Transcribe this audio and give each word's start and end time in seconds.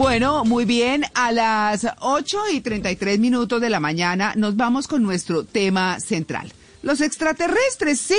Bueno, 0.00 0.46
muy 0.46 0.64
bien. 0.64 1.04
A 1.12 1.30
las 1.30 1.86
8 2.00 2.38
y 2.54 2.62
33 2.62 3.18
minutos 3.18 3.60
de 3.60 3.68
la 3.68 3.80
mañana 3.80 4.32
nos 4.34 4.56
vamos 4.56 4.88
con 4.88 5.02
nuestro 5.02 5.44
tema 5.44 6.00
central. 6.00 6.50
Los 6.82 7.02
extraterrestres, 7.02 8.00
sí. 8.00 8.18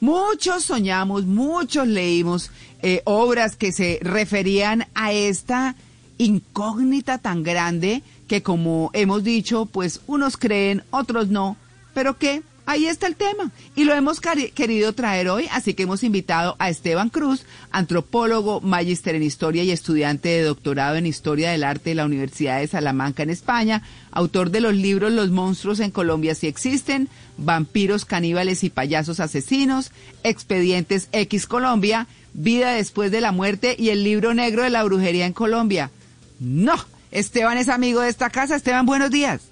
Muchos 0.00 0.64
soñamos, 0.64 1.24
muchos 1.24 1.88
leímos 1.88 2.50
eh, 2.82 3.00
obras 3.06 3.56
que 3.56 3.72
se 3.72 3.98
referían 4.02 4.86
a 4.94 5.12
esta 5.12 5.76
incógnita 6.18 7.16
tan 7.16 7.42
grande 7.42 8.02
que 8.28 8.42
como 8.42 8.90
hemos 8.92 9.24
dicho, 9.24 9.64
pues 9.64 10.02
unos 10.06 10.36
creen, 10.36 10.84
otros 10.90 11.28
no, 11.28 11.56
pero 11.94 12.18
que 12.18 12.42
ahí 12.68 12.86
está 12.86 13.06
el 13.06 13.16
tema. 13.16 13.50
Y 13.74 13.84
lo 13.84 13.94
hemos 13.94 14.20
querido 14.20 14.92
traer 14.92 15.30
hoy, 15.30 15.48
así 15.52 15.72
que 15.72 15.84
hemos 15.84 16.04
invitado 16.04 16.54
a 16.58 16.68
Esteban 16.68 17.08
Cruz, 17.08 17.46
antropólogo, 17.70 18.60
magíster 18.60 19.14
en 19.14 19.22
historia 19.22 19.64
y 19.64 19.70
estudiante 19.70 20.28
de 20.28 20.42
doctorado 20.42 20.96
en 20.96 21.06
historia 21.06 21.50
del 21.50 21.64
arte 21.64 21.90
de 21.90 21.96
la 21.96 22.04
Universidad 22.04 22.60
de 22.60 22.66
Salamanca 22.66 23.22
en 23.22 23.30
España, 23.30 23.82
autor 24.12 24.50
de 24.50 24.60
los 24.60 24.74
libros 24.74 25.12
Los 25.12 25.30
monstruos 25.30 25.80
en 25.80 25.90
Colombia 25.90 26.34
si 26.34 26.46
existen, 26.46 27.08
Vampiros, 27.38 28.04
caníbales 28.04 28.62
y 28.64 28.70
payasos 28.70 29.18
asesinos, 29.18 29.90
Expedientes 30.22 31.08
X 31.12 31.46
Colombia, 31.46 32.06
Vida 32.34 32.72
después 32.72 33.10
de 33.10 33.22
la 33.22 33.32
muerte 33.32 33.76
y 33.78 33.88
el 33.88 34.04
libro 34.04 34.34
negro 34.34 34.62
de 34.62 34.70
la 34.70 34.84
brujería 34.84 35.24
en 35.24 35.32
Colombia. 35.32 35.90
No, 36.38 36.74
Esteban 37.10 37.56
es 37.56 37.70
amigo 37.70 38.02
de 38.02 38.10
esta 38.10 38.28
casa. 38.28 38.56
Esteban, 38.56 38.84
buenos 38.84 39.10
días. 39.10 39.50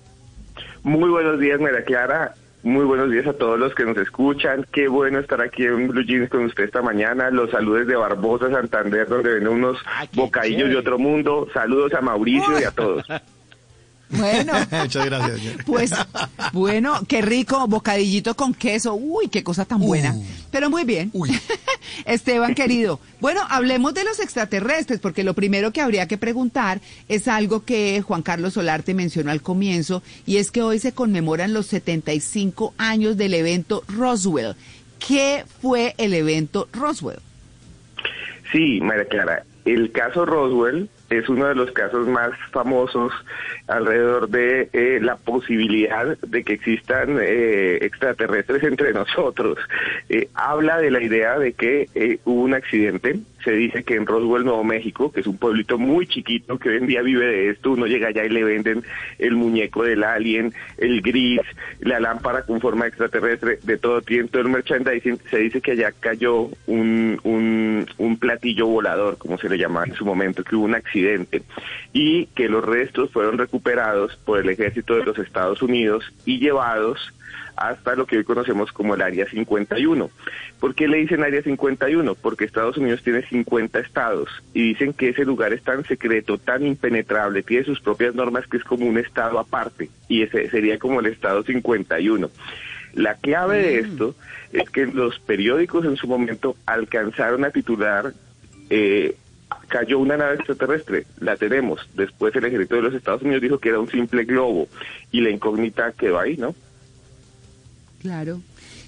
Muy 0.83 1.09
buenos 1.09 1.41
días, 1.41 1.59
María 1.59 1.83
Clara. 1.83 2.35
Muy 2.67 2.85
buenos 2.85 3.13
días 3.13 3.25
a 3.29 3.33
todos 3.33 3.61
los 3.61 3.73
que 3.77 3.85
nos 3.85 3.97
escuchan. 3.97 4.67
Qué 4.73 4.89
bueno 4.89 5.21
estar 5.21 5.41
aquí 5.41 5.63
en 5.63 5.87
Blue 5.87 6.03
Jeans 6.03 6.29
con 6.29 6.47
usted 6.47 6.65
esta 6.65 6.83
mañana. 6.83 7.31
Los 7.31 7.53
saludos 7.53 7.87
de 7.87 7.95
Barbosa, 7.95 8.51
Santander, 8.51 9.07
donde 9.07 9.35
ven 9.35 9.47
unos 9.47 9.79
bocadillos 10.15 10.71
de 10.71 10.77
otro 10.77 10.99
mundo. 10.99 11.47
Saludos 11.55 11.95
a 11.95 12.01
Mauricio 12.01 12.59
y 12.59 12.65
a 12.65 12.73
todos. 12.73 13.07
Bueno, 14.09 14.53
Muchas 14.83 15.07
gracias. 15.07 15.57
pues 15.65 15.93
bueno, 16.53 16.99
qué 17.07 17.23
rico, 17.23 17.69
bocadillito 17.69 18.35
con 18.35 18.53
queso. 18.53 18.95
Uy, 18.95 19.29
qué 19.29 19.45
cosa 19.45 19.65
tan 19.65 19.79
buena. 19.79 20.13
Pero 20.51 20.71
muy 20.71 20.85
bien. 20.85 21.13
Esteban, 22.05 22.55
querido. 22.55 23.01
Bueno, 23.21 23.41
hablemos 23.49 23.95
de 23.95 24.05
los 24.05 24.21
extraterrestres, 24.21 25.01
porque 25.01 25.25
lo 25.25 25.35
primero 25.35 25.73
que 25.73 25.81
habría 25.81 26.07
que 26.07 26.19
preguntar 26.19 26.81
es 27.09 27.29
algo 27.29 27.65
que 27.65 28.03
Juan 28.03 28.23
Carlos 28.23 28.55
Solarte 28.55 28.95
mencionó 28.95 29.31
al 29.31 29.43
comienzo, 29.43 30.03
y 30.27 30.37
es 30.37 30.51
que 30.51 30.63
hoy 30.63 30.79
se 30.79 30.93
conmemoran 30.93 31.53
los 31.53 31.67
75 31.67 32.75
años 32.79 33.17
del 33.17 33.35
evento 33.35 33.85
Roswell. 33.89 34.55
¿Qué 34.99 35.45
fue 35.61 35.95
el 35.99 36.15
evento 36.15 36.69
Roswell? 36.73 37.19
Sí, 38.53 38.81
María 38.81 39.07
Clara. 39.07 39.45
El 39.65 39.91
caso 39.93 40.25
Roswell 40.25 40.89
es 41.11 41.29
uno 41.29 41.47
de 41.47 41.55
los 41.55 41.71
casos 41.73 42.07
más 42.09 42.31
famosos 42.51 43.13
alrededor 43.69 44.29
de 44.29 44.69
eh, 44.73 44.99
la 45.01 45.17
posibilidad 45.17 46.19
de 46.19 46.45
que 46.45 46.55
existan 46.55 47.19
eh, 47.21 47.79
extraterrestres 47.83 48.63
entre 48.65 48.93
nosotros. 48.95 49.59
Eh, 50.09 50.29
habla 50.35 50.79
de 50.79 50.91
la 50.91 51.03
idea 51.03 51.39
de 51.39 51.53
que 51.53 51.89
eh, 51.95 52.19
hubo 52.25 52.43
un 52.43 52.55
accidente. 52.55 53.19
Se 53.47 53.53
dice 53.53 53.85
que 53.85 53.95
en 53.95 54.07
Roswell, 54.07 54.45
Nuevo 54.45 54.65
México, 54.65 55.13
que 55.13 55.21
es 55.21 55.27
un 55.29 55.37
pueblito 55.37 55.79
muy 55.79 56.09
chiquito 56.09 56.59
que 56.59 56.69
hoy 56.69 56.79
en 56.79 56.89
día 56.89 57.01
vive 57.01 57.25
de 57.27 57.51
esto, 57.51 57.71
uno 57.71 57.87
llega 57.87 58.09
allá 58.09 58.25
y 58.25 58.29
le 58.29 58.43
venden 58.43 58.83
el 59.21 59.37
muñeco 59.37 59.85
del 59.85 60.03
alien, 60.03 60.53
el 60.79 61.01
gris, 61.01 61.43
la 61.79 62.01
lámpara 62.01 62.43
con 62.43 62.61
forma 62.61 62.89
extraterrestre, 62.89 63.61
de 63.63 63.79
todo 63.79 64.03
todo 64.03 64.43
el 64.43 64.49
merchandising. 64.49 65.21
Se 65.31 65.39
dice 65.39 65.61
que 65.61 65.71
allá 65.71 65.93
cayó 65.93 66.51
un, 66.67 67.21
un, 67.23 67.87
un 67.99 68.17
platillo 68.19 68.67
volador, 68.67 69.17
como 69.17 69.39
se 69.39 69.49
le 69.49 69.59
llamaba 69.59 69.87
en 69.87 69.95
su 69.95 70.05
momento, 70.05 70.43
que 70.43 70.57
hubo 70.57 70.65
un 70.65 70.75
accidente 70.75 71.43
y 71.93 72.27
que 72.35 72.49
los 72.49 72.65
restos 72.65 73.13
fueron 73.13 73.39
recuperados 73.39 74.17
por 74.25 74.41
el 74.41 74.51
ejército 74.51 74.97
de 74.97 75.05
los 75.05 75.19
Estados 75.19 75.63
Unidos 75.63 76.13
y 76.25 76.41
llevados 76.41 77.13
hasta 77.57 77.95
lo 77.95 78.07
que 78.07 78.19
hoy 78.19 78.25
conocemos 78.25 78.73
como 78.73 78.95
el 78.95 79.03
Área 79.03 79.27
51. 79.27 80.11
¿Por 80.61 80.75
qué 80.75 80.89
le 80.89 80.99
dicen 80.99 81.23
Área 81.23 81.43
51? 81.43 82.15
Porque 82.15 82.45
Estados 82.45 82.77
Unidos 82.77 83.03
tiene 83.03 83.23
50 83.23 83.79
estados 83.79 84.29
y 84.55 84.69
dicen 84.69 84.93
que 84.93 85.11
ese 85.11 85.25
lugar 85.25 85.53
es 85.53 85.63
tan 85.63 85.85
secreto, 85.85 86.39
tan 86.39 86.67
impenetrable, 86.67 87.43
tiene 87.43 87.65
sus 87.65 87.81
propias 87.81 88.15
normas 88.15 88.47
que 88.47 88.59
es 88.59 88.65
como 88.65 88.87
un 88.87 88.99
estado 88.99 89.39
aparte 89.39 89.89
y 90.09 90.23
ese 90.23 90.49
sería 90.51 90.79
como 90.79 91.01
el 91.01 91.07
estado 91.07 91.43
51. 91.43 92.31
La 92.95 93.15
clave 93.15 93.59
de 93.59 93.79
esto 93.81 94.15
es 94.53 94.71
que 94.71 94.87
los 94.87 95.19
periódicos 95.19 95.85
en 95.85 95.97
su 95.97 96.07
momento 96.07 96.57
alcanzaron 96.65 97.45
a 97.45 97.51
titular 97.51 98.13
eh, 98.71 99.17
cayó 99.69 99.99
una 99.99 100.17
nave 100.17 100.37
extraterrestre, 100.37 101.07
la 101.21 101.37
tenemos. 101.37 101.89
Después 101.95 102.35
el 102.37 102.45
ejército 102.45 102.77
de 102.77 102.83
los 102.83 102.95
Estados 102.95 103.23
Unidos 103.23 103.43
dijo 103.43 103.59
que 103.59 103.71
era 103.71 103.81
un 103.81 103.91
simple 103.91 104.25
globo 104.25 104.69
y 105.11 105.21
la 105.21 105.31
incógnita 105.31 105.93
quedó 105.93 106.19
ahí, 106.19 106.37
¿no? 106.37 106.55
Claro, 108.07 108.41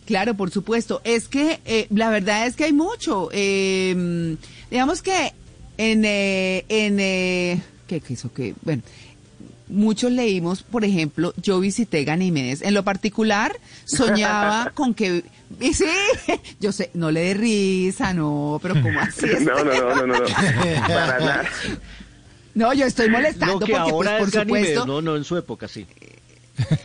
claro, 0.06 0.34
por 0.34 0.50
supuesto. 0.50 1.00
Es 1.02 1.26
que 1.26 1.60
eh, 1.64 1.86
la 1.90 2.08
verdad 2.08 2.46
es 2.46 2.54
que 2.54 2.64
hay 2.64 2.72
mucho. 2.72 3.28
Eh, 3.32 4.36
digamos 4.70 5.02
que 5.02 5.32
en, 5.76 6.04
eh, 6.04 6.64
en 6.68 7.00
eh, 7.00 7.60
¿qué, 7.88 8.00
qué 8.00 8.12
hizo 8.12 8.32
que 8.32 8.54
Bueno, 8.62 8.82
muchos 9.68 10.12
leímos, 10.12 10.62
por 10.62 10.84
ejemplo, 10.84 11.34
yo 11.36 11.58
visité 11.60 12.04
Ganímedes. 12.04 12.62
En 12.62 12.74
lo 12.74 12.84
particular, 12.84 13.56
soñaba 13.84 14.70
con 14.74 14.94
que 14.94 15.24
y 15.60 15.74
sí, 15.74 15.86
yo 16.60 16.72
sé, 16.72 16.90
no 16.94 17.10
le 17.10 17.20
dé 17.20 17.34
risa, 17.34 18.12
no, 18.14 18.60
pero 18.62 18.74
¿cómo 18.80 19.00
así? 19.00 19.26
No, 19.40 19.64
no, 19.64 19.72
no, 19.72 19.94
no, 19.94 20.06
no, 20.06 20.18
no. 20.18 20.26
para 20.86 21.18
nada. 21.18 21.44
No, 22.54 22.74
yo 22.74 22.86
estoy 22.86 23.08
molestando 23.08 23.54
No, 23.54 23.66
que 23.66 23.72
porque, 23.72 23.90
pues, 23.90 23.92
ahora 23.92 24.18
por 24.18 24.28
es 24.28 24.34
Ganímedes, 24.34 24.68
supuesto, 24.68 24.86
no, 24.86 25.00
no 25.02 25.16
en 25.16 25.24
su 25.24 25.36
época, 25.36 25.68
sí. 25.68 25.86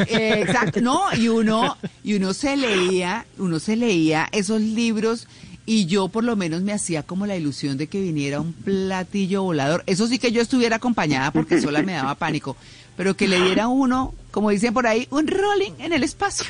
Eh, 0.07 0.43
Exacto, 0.47 0.81
no, 0.81 1.01
y 1.17 1.27
uno, 1.29 1.77
y 2.03 2.13
uno 2.15 2.33
se 2.33 2.55
leía, 2.57 3.25
uno 3.37 3.59
se 3.59 3.75
leía 3.75 4.27
esos 4.31 4.61
libros 4.61 5.27
y 5.65 5.85
yo 5.85 6.09
por 6.09 6.23
lo 6.23 6.35
menos 6.35 6.61
me 6.61 6.73
hacía 6.73 7.03
como 7.03 7.25
la 7.25 7.35
ilusión 7.37 7.77
de 7.77 7.87
que 7.87 8.01
viniera 8.01 8.39
un 8.41 8.53
platillo 8.53 9.43
volador. 9.43 9.83
Eso 9.87 10.07
sí 10.07 10.19
que 10.19 10.31
yo 10.31 10.41
estuviera 10.41 10.75
acompañada 10.75 11.31
porque 11.31 11.61
sola 11.61 11.81
me 11.81 11.93
daba 11.93 12.15
pánico, 12.15 12.57
pero 12.97 13.15
que 13.15 13.27
le 13.27 13.39
diera 13.41 13.67
uno, 13.67 14.13
como 14.31 14.49
dicen 14.49 14.73
por 14.73 14.85
ahí, 14.87 15.07
un 15.09 15.27
rolling 15.27 15.71
en 15.79 15.93
el 15.93 16.03
espacio. 16.03 16.45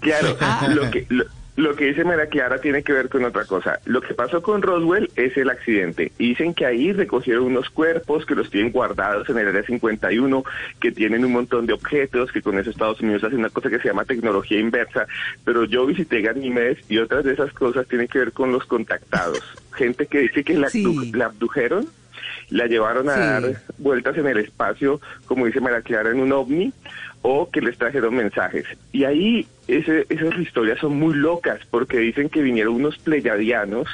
Claro, 0.00 0.36
Ah. 0.40 0.68
lo 0.68 0.90
que 0.90 1.06
lo, 1.08 1.24
lo 1.56 1.76
que 1.76 1.84
dice 1.86 2.02
María 2.04 2.26
Clara 2.26 2.58
tiene 2.60 2.82
que 2.82 2.92
ver 2.92 3.08
con 3.08 3.24
otra 3.24 3.44
cosa. 3.44 3.78
Lo 3.84 4.00
que 4.00 4.12
pasó 4.14 4.42
con 4.42 4.60
Roswell 4.60 5.08
es 5.14 5.36
el 5.36 5.50
accidente. 5.50 6.10
Dicen 6.18 6.52
que 6.52 6.66
ahí 6.66 6.92
recogieron 6.92 7.44
unos 7.44 7.70
cuerpos 7.70 8.26
que 8.26 8.34
los 8.34 8.50
tienen 8.50 8.72
guardados 8.72 9.28
en 9.28 9.38
el 9.38 9.46
área 9.48 9.62
51, 9.62 10.42
que 10.80 10.90
tienen 10.90 11.24
un 11.24 11.32
montón 11.32 11.66
de 11.66 11.72
objetos, 11.72 12.32
que 12.32 12.42
con 12.42 12.58
eso 12.58 12.70
Estados 12.70 13.00
Unidos 13.00 13.22
hace 13.22 13.36
una 13.36 13.50
cosa 13.50 13.70
que 13.70 13.78
se 13.78 13.86
llama 13.88 14.04
tecnología 14.04 14.58
inversa. 14.58 15.06
Pero 15.44 15.64
yo 15.64 15.86
visité 15.86 16.22
Ganímedes 16.22 16.78
y 16.88 16.98
otras 16.98 17.24
de 17.24 17.34
esas 17.34 17.52
cosas 17.52 17.86
tienen 17.86 18.08
que 18.08 18.18
ver 18.18 18.32
con 18.32 18.50
los 18.50 18.64
contactados. 18.64 19.40
Gente 19.74 20.06
que 20.06 20.18
dice 20.20 20.42
que 20.42 20.54
la, 20.54 20.68
Sí. 20.70 20.84
abdu- 20.84 21.14
la 21.16 21.26
abdujeron, 21.26 21.86
la 22.50 22.66
llevaron 22.66 23.08
a 23.08 23.14
Sí. 23.14 23.20
dar 23.20 23.62
vueltas 23.78 24.16
en 24.18 24.26
el 24.26 24.38
espacio, 24.38 25.00
como 25.26 25.46
dice 25.46 25.60
María 25.60 25.82
Clara, 25.82 26.10
en 26.10 26.18
un 26.20 26.32
ovni, 26.32 26.72
o 27.22 27.48
que 27.50 27.60
les 27.60 27.78
trajeron 27.78 28.14
mensajes. 28.16 28.66
Y 28.92 29.04
ahí 29.04 29.46
ese, 29.68 30.06
esas 30.08 30.38
historias 30.38 30.78
son 30.78 30.98
muy 30.98 31.14
locas, 31.14 31.60
porque 31.70 31.98
dicen 31.98 32.28
que 32.28 32.42
vinieron 32.42 32.74
unos 32.74 32.98
pleyadianos, 32.98 33.88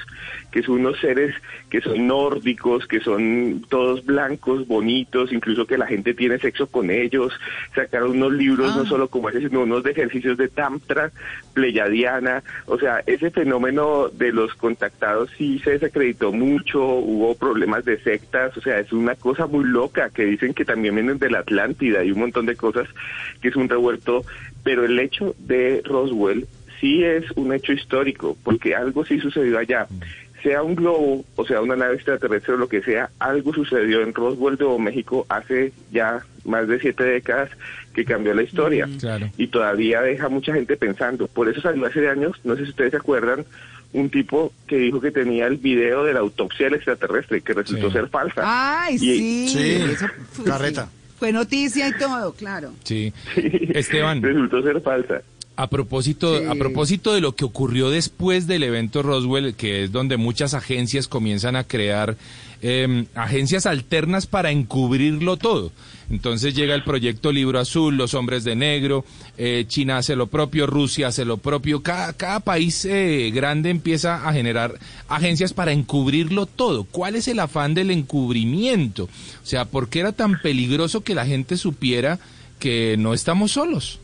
que 0.51 0.63
son 0.63 0.81
unos 0.81 0.99
seres 1.01 1.35
que 1.69 1.81
son 1.81 2.07
nórdicos, 2.09 2.87
que 2.89 3.01
son 3.01 3.65
todos 3.69 4.05
blancos, 4.05 4.67
bonitos, 4.67 5.33
incluso 5.33 5.67
que 5.67 5.79
la 5.79 5.87
gente 5.87 6.15
tiene 6.15 6.39
sexo 6.39 6.67
con 6.67 6.91
ellos. 6.91 7.33
Sacaron 7.75 8.11
unos 8.13 8.33
libros, 8.33 8.75
no 8.75 8.83
Ah. 8.83 8.87
solo 8.87 9.09
como 9.09 9.29
ese, 9.29 9.41
sino 9.49 9.61
unos 9.63 9.85
de 9.85 9.93
ejercicios 9.93 10.37
de 10.37 10.49
Tantra, 10.49 11.13
pleyadiana. 11.55 12.43
O 12.67 12.79
sea, 12.79 13.03
ese 13.07 13.31
fenómeno 13.31 14.09
de 14.09 14.33
los 14.33 14.55
contactados 14.55 15.31
sí 15.39 15.61
se 15.61 15.73
desacreditó 15.73 16.33
mucho, 16.33 16.83
hubo 16.83 17.35
problemas 17.37 17.85
de 17.85 18.01
sectas, 18.01 18.57
o 18.57 18.61
sea, 18.61 18.81
es 18.81 18.93
una 18.93 19.15
cosa 19.15 19.47
muy 19.47 19.65
loca 19.65 20.11
que 20.11 20.25
dicen 20.25 20.55
que 20.55 20.65
también 20.65 20.95
vienen 20.95 21.19
de 21.19 21.31
la 21.31 21.41
Atlántida 21.41 22.03
y 22.05 22.11
un 22.11 22.21
montón 22.21 22.47
de 22.47 22.57
cosas 22.57 22.89
que 23.41 23.49
es 23.49 23.57
un 23.57 23.69
revuelto, 23.69 24.25
pero 24.63 24.85
el 24.85 24.99
hecho 24.99 25.35
de 25.39 25.83
Roswell 25.85 26.47
sí 26.81 27.03
es 27.05 27.25
un 27.37 27.53
hecho 27.53 27.73
histórico, 27.73 28.37
porque 28.43 28.75
algo 28.75 29.05
sí 29.05 29.19
sucedió 29.21 29.59
allá. 29.59 29.87
sea 30.43 30.63
un 30.63 30.75
globo 30.75 31.23
o 31.37 31.45
sea 31.47 31.61
una 31.61 31.77
nave 31.77 31.97
extraterrestre 31.97 32.55
o 32.55 32.57
lo 32.57 32.67
que 32.67 32.81
sea, 32.83 33.11
algo 33.19 33.53
sucedió 33.53 34.01
en 34.01 34.15
Roswell, 34.15 34.57
Nuevo 34.59 34.79
México, 34.79 35.27
hace 35.29 35.73
ya 35.93 36.25
más 36.47 36.67
de 36.67 36.81
siete 36.81 37.05
décadas 37.05 37.51
que 37.93 38.07
cambió 38.07 38.33
la 38.33 38.43
historia. 38.45 38.89
Claro. 38.99 39.29
Y 39.37 39.49
todavía 39.49 40.01
deja 40.01 40.31
mucha 40.31 40.55
gente 40.55 40.79
pensando. 40.79 41.27
Por 41.27 41.51
eso 41.51 41.61
salió 41.61 41.85
hace 41.85 42.09
años, 42.09 42.33
no 42.45 42.57
sé 42.57 42.63
si 42.65 42.71
ustedes 42.71 42.93
se 42.93 42.97
acuerdan, 42.97 43.45
un 43.93 44.09
tipo 44.09 44.51
que 44.67 44.77
dijo 44.79 44.99
que 45.01 45.11
tenía 45.11 45.47
el 45.47 45.59
video 45.59 46.05
de 46.05 46.15
la 46.15 46.21
autopsia 46.21 46.67
del 46.67 46.77
extraterrestre, 46.77 47.43
que 47.43 47.53
resultó 47.53 47.89
Sí. 47.89 47.93
ser 47.93 48.09
falsa. 48.09 48.41
Ay, 48.43 48.95
Y- 48.95 48.99
sí. 48.99 49.49
Sí, 49.49 49.83
eso 49.93 50.07
fue- 50.33 50.45
carreta. 50.47 50.89
Fue 51.21 51.33
noticia 51.33 51.87
y 51.89 51.93
todo, 51.99 52.33
claro. 52.33 52.73
Sí. 52.83 53.13
Esteban, 53.75 54.21
Resultó 54.23 54.63
ser 54.63 54.81
falsa. 54.81 55.23
a 55.57 55.69
propósito, 55.69 56.39
Sí. 56.39 56.47
a 56.47 56.55
propósito 56.55 57.13
de 57.13 57.21
lo 57.21 57.37
que 57.37 57.45
ocurrió 57.45 57.91
después 57.91 58.47
del 58.47 58.63
evento 58.63 59.03
Roswell, 59.03 59.55
que 59.55 59.85
es 59.85 59.93
donde 59.93 60.17
muchas 60.17 60.55
agencias 60.55 61.07
comienzan 61.07 61.55
a 61.57 61.65
crear 61.65 62.17
eh, 62.63 63.05
agencias 63.15 63.67
alternas 63.67 64.27
para 64.27 64.51
encubrirlo 64.51 65.37
todo. 65.37 65.71
Entonces 66.11 66.55
llega 66.55 66.75
el 66.75 66.83
proyecto 66.83 67.31
Libro 67.31 67.61
Azul, 67.61 67.97
los 67.97 68.15
hombres 68.15 68.43
de 68.43 68.57
negro, 68.57 69.05
eh, 69.39 69.65
China 69.69 69.99
hace 69.99 70.17
lo 70.17 70.27
propio, 70.27 70.67
Rusia 70.67 71.09
hace 71.09 71.25
lo 71.25 71.37
propio, 71.37 71.83
cada, 71.83 72.13
cada 72.13 72.41
país 72.41 72.85
eh, 72.85 73.31
grande 73.33 73.71
empieza 73.71 74.29
a 74.29 74.33
generar 74.33 74.75
agencias 75.09 75.53
para 75.53 75.73
encubrirlo 75.73 76.47
todo. 76.47 76.85
¿Cuál 76.85 77.15
es 77.15 77.29
el 77.29 77.39
afán 77.39 77.75
del 77.75 77.93
encubrimiento? 77.93 79.05
O 79.05 79.47
sea, 79.47 79.67
¿por 79.67 79.89
qué 79.89 80.01
era 80.01 80.13
tan 80.13 80.41
peligroso 80.41 81.03
que 81.03 81.15
la 81.15 81.27
gente 81.27 81.57
supiera 81.57 82.19
que 82.59 82.97
no 82.99 83.15
estamos 83.15 83.53
solos? 83.53 84.01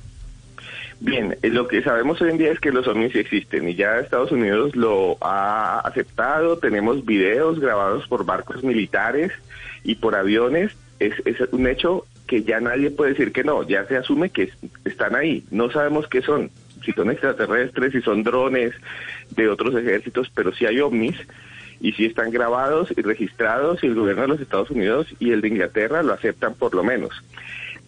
Bien, 1.01 1.37
eh, 1.43 1.51
lo 1.51 1.69
que 1.69 1.83
sabemos 1.83 2.21
hoy 2.23 2.31
en 2.31 2.39
día 2.39 2.53
es 2.53 2.61
que 2.61 2.73
los 2.73 2.87
ovnis 2.87 3.15
existen 3.15 3.69
y 3.69 3.75
ya 3.75 3.99
Estados 3.99 4.33
Unidos 4.33 4.75
lo 4.77 5.19
ha 5.21 5.81
aceptado. 5.81 6.59
Tenemos 6.59 7.05
videos 7.05 7.61
grabados 7.61 8.07
por 8.09 8.25
barcos 8.25 8.65
militares 8.65 9.33
y 9.85 9.97
por 9.97 10.15
aviones. 10.15 10.73
Es, 10.99 11.15
es 11.25 11.37
un 11.53 11.67
hecho 11.67 12.07
que 12.27 12.43
ya 12.43 12.61
nadie 12.61 12.91
puede 12.91 13.11
decir 13.13 13.33
que 13.33 13.45
no. 13.45 13.63
Ya 13.67 13.87
se 13.87 13.97
asume 13.97 14.31
que 14.31 14.45
es- 14.45 14.57
están 14.85 15.15
ahí. 15.15 15.45
No 15.51 15.71
sabemos 15.71 16.07
qué 16.09 16.23
son. 16.23 16.51
Si 16.85 16.93
son 16.93 17.11
extraterrestres, 17.11 17.93
si 17.93 18.01
son 18.03 18.23
drones 18.23 18.73
de 19.31 19.49
otros 19.49 19.75
ejércitos, 19.75 20.31
pero 20.35 20.53
sí 20.53 20.67
hay 20.67 20.81
ovnis 20.81 21.17
y 21.81 21.93
sí 21.93 22.07
están 22.07 22.31
grabados 22.31 22.93
y 22.97 23.03
registrados 23.03 23.83
y 23.83 23.87
el 23.89 23.95
gobierno 23.95 24.23
de 24.23 24.29
los 24.29 24.41
Estados 24.41 24.71
Unidos 24.71 25.07
y 25.19 25.33
el 25.33 25.41
de 25.41 25.49
Inglaterra 25.49 26.03
lo 26.03 26.13
aceptan 26.13 26.55
por 26.55 26.75
lo 26.75 26.83
menos. 26.85 27.11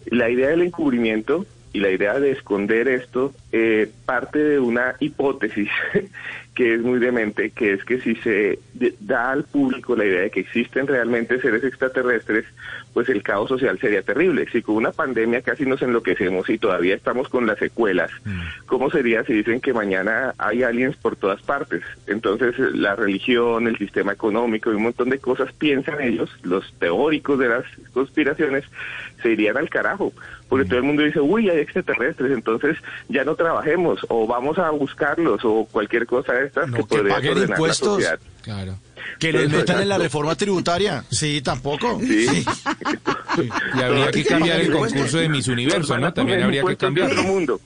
La 0.07 0.29
idea 0.29 0.49
del 0.49 0.61
encubrimiento 0.61 1.45
y 1.71 1.79
la 1.79 1.91
idea 1.91 2.19
de 2.19 2.31
esconder 2.31 2.87
esto 2.87 3.31
eh, 3.51 3.89
parte 4.05 4.39
de 4.39 4.59
una 4.59 4.95
hipótesis 4.99 5.69
que 6.55 6.73
es 6.73 6.81
muy 6.81 6.99
demente, 6.99 7.51
que 7.51 7.73
es 7.73 7.83
que 7.85 8.01
si 8.01 8.15
se 8.17 8.59
da 8.99 9.31
al 9.31 9.43
público 9.43 9.95
la 9.95 10.05
idea 10.05 10.21
de 10.21 10.31
que 10.31 10.39
existen 10.41 10.87
realmente 10.87 11.39
seres 11.39 11.63
extraterrestres, 11.63 12.45
pues 12.93 13.07
el 13.09 13.21
caos 13.23 13.49
social 13.49 13.79
sería 13.79 14.01
terrible. 14.01 14.47
Si 14.51 14.61
con 14.61 14.75
una 14.75 14.91
pandemia 14.91 15.41
casi 15.41 15.65
nos 15.65 15.81
enloquecemos 15.81 16.49
y 16.49 16.57
todavía 16.57 16.95
estamos 16.95 17.29
con 17.29 17.45
las 17.45 17.59
secuelas, 17.59 18.11
¿cómo 18.65 18.89
sería 18.89 19.23
si 19.23 19.33
dicen 19.33 19.61
que 19.61 19.73
mañana 19.73 20.33
hay 20.37 20.63
aliens 20.63 20.95
por 20.97 21.15
todas 21.15 21.41
partes? 21.41 21.81
Entonces 22.07 22.55
la 22.73 22.95
religión, 22.95 23.67
el 23.67 23.77
sistema 23.77 24.13
económico 24.13 24.71
y 24.71 24.75
un 24.75 24.83
montón 24.83 25.09
de 25.09 25.19
cosas 25.19 25.51
piensan 25.53 26.01
ellos, 26.01 26.29
los 26.43 26.73
teóricos 26.79 27.39
de 27.39 27.49
las 27.49 27.63
conspiraciones, 27.93 28.65
se 29.21 29.31
irían 29.31 29.57
al 29.57 29.69
carajo. 29.69 30.11
Porque 30.47 30.65
todo 30.65 30.79
el 30.79 30.85
mundo 30.85 31.03
dice, 31.03 31.19
uy, 31.19 31.47
hay 31.49 31.59
extraterrestres, 31.59 32.31
entonces 32.31 32.77
ya 33.07 33.23
no 33.23 33.35
trabajemos 33.35 33.99
o 34.09 34.25
vamos 34.25 34.57
a 34.57 34.71
buscarlos 34.71 35.41
o 35.43 35.67
cualquier 35.71 36.07
cosa 36.07 36.33
de 36.33 36.47
estas 36.47 36.67
No, 36.69 36.77
que 36.77 36.83
que 36.83 36.87
podría 36.87 37.15
ordenar 37.17 37.37
la 37.37 37.43
impuestos. 37.55 37.87
sociedad. 37.87 38.19
Claro. 38.41 38.75
Que 39.19 39.31
les 39.31 39.47
Eso, 39.47 39.57
metan 39.57 39.81
en 39.81 39.89
la 39.89 39.97
reforma 39.97 40.35
tributaria. 40.35 41.03
Sí, 41.09 41.41
tampoco. 41.41 41.99
Sí. 41.99 42.45
Y 43.77 43.81
habría 43.81 44.11
que 44.11 44.23
cambiar 44.23 44.59
el 44.61 44.71
concurso 44.71 45.17
de 45.17 45.29
Miss 45.29 45.47
Universo, 45.47 45.97
¿no? 45.97 46.13
También 46.13 46.43
habría 46.43 46.63
que 46.63 46.75
mundo. 47.23 47.59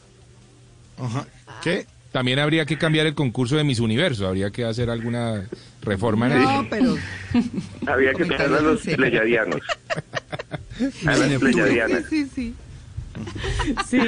Ajá. 0.99 1.25
¿Qué? 1.63 1.85
También 2.11 2.37
habría 2.37 2.65
que 2.65 2.77
cambiar 2.77 3.07
el 3.07 3.15
concurso 3.15 3.55
de 3.55 3.63
Miss 3.63 3.79
Universo. 3.79 4.27
Habría 4.27 4.51
que 4.51 4.65
hacer 4.65 4.89
alguna 4.91 5.47
reforma 5.81 6.27
en 6.27 6.41
eso. 6.41 6.51
No, 6.63 6.69
pero 6.69 6.95
Había 7.91 8.13
que 8.13 8.25
traer 8.25 8.53
a 8.53 8.61
los 8.61 8.81
pleyadianos. 8.81 9.61
A 11.07 11.15
las 11.15 11.39
pleyadianas. 11.39 12.03
sí, 12.09 12.27
sí. 12.33 12.53
Sí. 13.89 13.99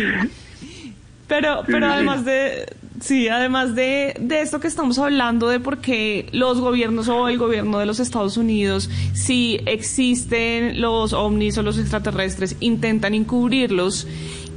Pero, 1.28 1.62
Sí, 1.62 1.72
pero 1.72 1.88
sí. 1.88 1.94
además 1.94 2.26
de, 2.26 2.66
sí, 3.00 3.28
además 3.28 3.76
de, 3.76 4.16
de 4.20 4.42
esto 4.42 4.60
que 4.60 4.68
estamos 4.68 5.00
hablando 5.00 5.48
de 5.48 5.60
por 5.60 5.80
qué 5.80 6.28
los 6.32 6.60
gobiernos 6.60 7.08
o 7.08 7.28
el 7.28 7.38
gobierno 7.38 7.80
de 7.80 7.86
los 7.86 8.00
Estados 8.00 8.38
Unidos, 8.38 8.90
si 9.14 9.60
existen 9.66 10.82
los 10.82 11.14
ovnis 11.14 11.58
o 11.58 11.64
los 11.64 11.78
extraterrestres, 11.78 12.56
intentan 12.60 13.14
encubrirlos, 13.14 14.08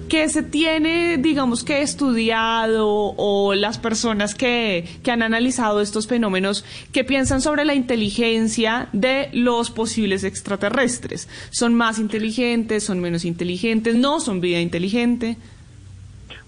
que 0.09 0.29
se 0.29 0.43
tiene, 0.43 1.19
digamos 1.19 1.65
que 1.65 1.83
estudiado 1.83 2.89
o 2.89 3.55
las 3.55 3.79
personas 3.79 4.35
que, 4.35 4.89
que 5.03 5.11
han 5.11 5.23
analizado 5.23 5.81
estos 5.81 6.07
fenómenos, 6.07 6.65
que 6.93 7.05
piensan 7.05 7.43
sobre 7.43 7.65
la 7.65 7.75
inteligencia 7.75 8.89
de 8.93 9.29
los 9.33 9.71
posibles 9.71 10.25
extraterrestres. 10.25 11.29
¿Son 11.51 11.75
más 11.75 11.99
inteligentes? 11.99 12.85
¿Son 12.85 13.01
menos 13.01 13.25
inteligentes? 13.25 13.97
¿No 13.97 14.21
son 14.21 14.41
vida 14.41 14.61
inteligente? 14.61 15.37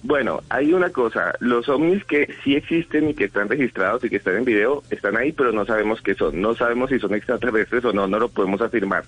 Bueno, 0.03 0.43
hay 0.49 0.73
una 0.73 0.91
cosa, 0.91 1.35
los 1.41 1.69
ovnis 1.69 2.05
que 2.05 2.33
sí 2.43 2.57
existen 2.57 3.11
y 3.11 3.15
que 3.15 3.25
están 3.25 3.49
registrados 3.49 4.05
y 4.05 4.11
que 4.11 4.17
están 4.17 4.37
en 4.37 4.45
video, 4.45 4.83
están 4.91 5.17
ahí, 5.17 5.33
pero 5.33 5.53
no 5.53 5.65
sabemos 5.65 6.01
qué 6.01 6.15
son, 6.15 6.41
no 6.41 6.55
sabemos 6.55 6.91
si 6.91 6.99
son 6.99 7.15
extraterrestres 7.15 7.85
o 7.85 7.93
no, 7.93 8.07
no 8.07 8.19
lo 8.19 8.29
podemos 8.29 8.61
afirmar. 8.61 9.05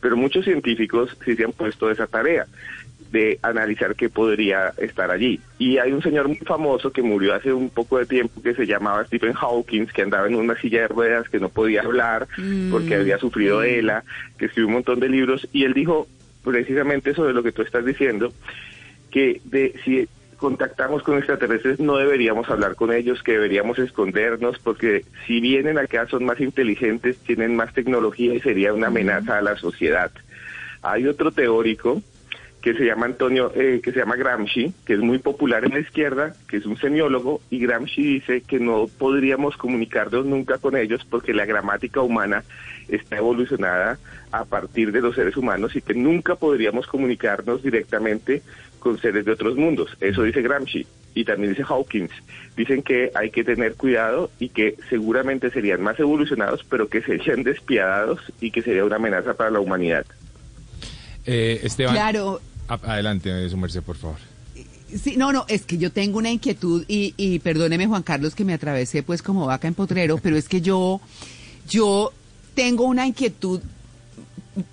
Pero 0.00 0.16
muchos 0.16 0.44
científicos 0.44 1.16
sí 1.24 1.34
se 1.34 1.44
han 1.44 1.52
puesto 1.52 1.90
esa 1.90 2.06
tarea 2.06 2.46
de 3.10 3.38
analizar 3.42 3.94
qué 3.94 4.08
podría 4.08 4.72
estar 4.76 5.10
allí. 5.10 5.40
Y 5.58 5.78
hay 5.78 5.92
un 5.92 6.02
señor 6.02 6.28
muy 6.28 6.36
famoso 6.36 6.92
que 6.92 7.02
murió 7.02 7.34
hace 7.34 7.52
un 7.52 7.70
poco 7.70 7.98
de 7.98 8.06
tiempo 8.06 8.42
que 8.42 8.54
se 8.54 8.66
llamaba 8.66 9.04
Stephen 9.06 9.32
Hawking, 9.32 9.86
que 9.86 10.02
andaba 10.02 10.26
en 10.28 10.34
una 10.34 10.58
silla 10.60 10.82
de 10.82 10.88
ruedas, 10.88 11.28
que 11.28 11.40
no 11.40 11.48
podía 11.48 11.82
hablar 11.82 12.28
porque 12.70 12.96
había 12.96 13.18
sufrido 13.18 13.62
ELA, 13.62 14.04
que 14.36 14.46
escribió 14.46 14.68
un 14.68 14.74
montón 14.74 15.00
de 15.00 15.08
libros, 15.08 15.48
y 15.52 15.64
él 15.64 15.72
dijo 15.72 16.06
precisamente 16.44 17.14
sobre 17.14 17.32
lo 17.32 17.42
que 17.42 17.52
tú 17.52 17.62
estás 17.62 17.84
diciendo, 17.84 18.32
que 19.10 19.40
de 19.44 19.74
si 19.84 20.08
contactamos 20.38 21.02
con 21.02 21.18
extraterrestres 21.18 21.80
no 21.80 21.96
deberíamos 21.96 22.48
hablar 22.48 22.76
con 22.76 22.92
ellos, 22.92 23.22
que 23.22 23.32
deberíamos 23.32 23.78
escondernos, 23.78 24.58
porque 24.58 25.04
si 25.26 25.40
vienen 25.40 25.78
acá 25.78 26.06
son 26.08 26.24
más 26.24 26.40
inteligentes, 26.40 27.18
tienen 27.18 27.56
más 27.56 27.74
tecnología 27.74 28.34
y 28.34 28.40
sería 28.40 28.72
una 28.72 28.86
amenaza 28.86 29.38
a 29.38 29.42
la 29.42 29.56
sociedad. 29.56 30.10
Hay 30.82 31.06
otro 31.06 31.32
teórico 31.32 32.00
que 32.60 32.74
se 32.74 32.84
llama 32.84 33.06
Antonio, 33.06 33.52
eh, 33.54 33.80
que 33.82 33.92
se 33.92 34.00
llama 34.00 34.16
Gramsci, 34.16 34.72
que 34.84 34.94
es 34.94 35.00
muy 35.00 35.18
popular 35.18 35.64
en 35.64 35.74
la 35.74 35.80
izquierda, 35.80 36.34
que 36.48 36.56
es 36.56 36.66
un 36.66 36.76
semiólogo, 36.76 37.40
y 37.50 37.60
Gramsci 37.60 38.02
dice 38.02 38.40
que 38.40 38.58
no 38.58 38.86
podríamos 38.98 39.56
comunicarnos 39.56 40.26
nunca 40.26 40.58
con 40.58 40.76
ellos 40.76 41.06
porque 41.08 41.34
la 41.34 41.46
gramática 41.46 42.00
humana 42.00 42.44
está 42.88 43.18
evolucionada 43.18 43.98
a 44.32 44.44
partir 44.44 44.92
de 44.92 45.00
los 45.00 45.14
seres 45.14 45.36
humanos 45.36 45.76
y 45.76 45.82
que 45.82 45.94
nunca 45.94 46.34
podríamos 46.34 46.86
comunicarnos 46.86 47.62
directamente 47.62 48.42
con 48.78 48.98
seres 49.00 49.24
de 49.24 49.32
otros 49.32 49.56
mundos. 49.56 49.90
Eso 50.00 50.22
dice 50.22 50.42
Gramsci 50.42 50.86
y 51.14 51.24
también 51.24 51.52
dice 51.52 51.64
Hawkins. 51.68 52.10
Dicen 52.56 52.82
que 52.82 53.10
hay 53.14 53.30
que 53.30 53.44
tener 53.44 53.74
cuidado 53.74 54.30
y 54.38 54.48
que 54.50 54.76
seguramente 54.88 55.50
serían 55.50 55.82
más 55.82 55.98
evolucionados, 56.00 56.64
pero 56.68 56.88
que 56.88 57.02
serían 57.02 57.42
despiadados 57.44 58.20
y 58.40 58.50
que 58.50 58.62
sería 58.62 58.84
una 58.84 58.96
amenaza 58.96 59.34
para 59.34 59.50
la 59.50 59.60
humanidad. 59.60 60.06
Eh, 61.26 61.60
Esteban, 61.62 61.94
Claro. 61.94 62.40
a- 62.68 62.74
adelante, 62.92 63.48
su 63.48 63.56
merced, 63.56 63.82
por 63.82 63.96
favor. 63.96 64.16
Sí, 64.94 65.16
no, 65.18 65.32
no, 65.32 65.44
es 65.48 65.64
que 65.64 65.76
yo 65.76 65.92
tengo 65.92 66.16
una 66.18 66.30
inquietud 66.30 66.84
y, 66.88 67.12
y 67.18 67.40
perdóneme 67.40 67.86
Juan 67.86 68.02
Carlos 68.02 68.34
que 68.34 68.44
me 68.46 68.54
atravesé 68.54 69.02
pues 69.02 69.20
como 69.22 69.44
vaca 69.46 69.68
en 69.68 69.74
potrero, 69.74 70.16
pero 70.16 70.36
es 70.36 70.48
que 70.48 70.62
yo, 70.62 71.02
yo 71.68 72.10
tengo 72.54 72.84
una 72.84 73.06
inquietud 73.06 73.60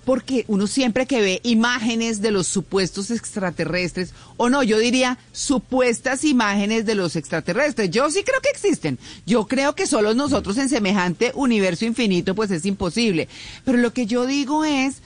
porque 0.04 0.44
uno 0.48 0.66
siempre 0.66 1.06
que 1.06 1.20
ve 1.20 1.40
imágenes 1.44 2.20
de 2.20 2.30
los 2.30 2.46
supuestos 2.46 3.10
extraterrestres, 3.10 4.12
o 4.36 4.48
no, 4.48 4.62
yo 4.62 4.78
diría 4.78 5.18
supuestas 5.32 6.24
imágenes 6.24 6.86
de 6.86 6.94
los 6.94 7.16
extraterrestres, 7.16 7.90
yo 7.90 8.10
sí 8.10 8.22
creo 8.22 8.40
que 8.40 8.50
existen, 8.50 8.98
yo 9.26 9.46
creo 9.46 9.74
que 9.74 9.86
solo 9.86 10.14
nosotros 10.14 10.56
en 10.58 10.68
semejante 10.68 11.32
universo 11.34 11.84
infinito 11.84 12.34
pues 12.34 12.50
es 12.50 12.64
imposible, 12.66 13.28
pero 13.64 13.78
lo 13.78 13.92
que 13.92 14.06
yo 14.06 14.26
digo 14.26 14.64
es, 14.64 14.96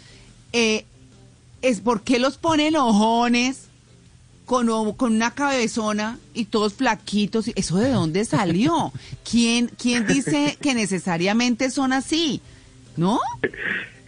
eh, 0.52 0.84
es 1.62 1.80
por 1.80 2.02
qué 2.02 2.18
los 2.18 2.38
ponen 2.38 2.76
ojones, 2.76 3.70
con, 4.50 4.94
con 4.94 5.14
una 5.14 5.30
cabezona 5.30 6.18
y 6.34 6.46
todos 6.46 6.75
flaquitos. 6.75 7.52
¿Eso 7.54 7.76
de 7.76 7.90
dónde 7.90 8.25
salió? 8.25 8.92
¿Quién, 9.22 9.70
quién 9.80 10.08
dice 10.08 10.58
que 10.60 10.75
necesariamente 10.75 11.70
son 11.70 11.92
así? 11.92 12.40
¿No? 12.96 13.20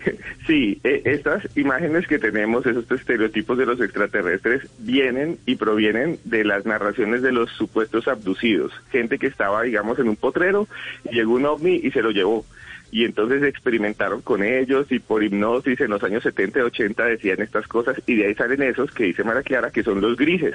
Sí, 0.47 0.81
eh, 0.83 1.03
estas 1.05 1.47
imágenes 1.57 2.07
que 2.09 2.19
tenemos, 2.19 2.67
esos 2.67 2.91
estereotipos 2.91 3.57
de 3.57 3.67
los 3.67 3.81
extraterrestres, 3.81 4.69
vienen 4.79 5.39
y 5.47 5.55
provienen 5.55 6.19
de 6.25 6.45
las 6.45 6.67
narraciones 6.67 7.23
de 7.23 7.31
los 7.31 7.51
supuestos 7.53 8.09
abducidos. 8.09 8.73
Gente 8.91 9.19
que 9.19 9.29
estaba, 9.29 9.63
digamos, 9.63 9.99
en 10.01 10.09
un 10.09 10.17
potrero 10.17 10.67
y 11.09 11.15
llegó 11.15 11.35
un 11.35 11.47
ovni 11.47 11.77
y 11.77 11.91
se 11.93 12.03
lo 12.03 12.11
llevó. 12.11 12.45
Y 12.91 13.05
entonces 13.05 13.43
experimentaron 13.45 14.21
con 14.21 14.43
ellos 14.43 14.91
y 14.91 14.99
por 14.99 15.23
hipnosis 15.23 15.81
en 15.81 15.91
los 15.91 16.03
años 16.03 16.25
70 16.25 16.59
y 16.59 16.63
80 16.63 17.05
decían 17.05 17.41
estas 17.41 17.67
cosas 17.67 17.97
y 18.07 18.17
de 18.17 18.27
ahí 18.27 18.35
salen 18.35 18.63
esos 18.63 18.91
que 18.93 19.05
dice 19.05 19.25
Mara 19.25 19.43
Clara 19.43 19.71
que 19.71 19.83
son 19.83 20.01
los 20.01 20.17
grises, 20.17 20.55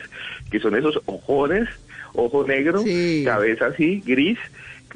que 0.52 0.60
son 0.60 0.76
esos 0.76 1.00
ojones, 1.06 1.68
ojo 2.14 2.46
negro, 2.46 2.80
Sí. 2.84 3.24
cabeza 3.26 3.68
así, 3.68 4.04
gris, 4.06 4.38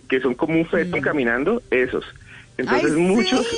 que 0.08 0.20
son 0.20 0.36
como 0.36 0.56
un 0.60 0.68
feto 0.68 1.00
caminando, 1.02 1.64
esos. 1.72 2.06
Entonces 2.58 2.92
Ay, 2.94 3.02
muchos... 3.02 3.48
sí. 3.48 3.58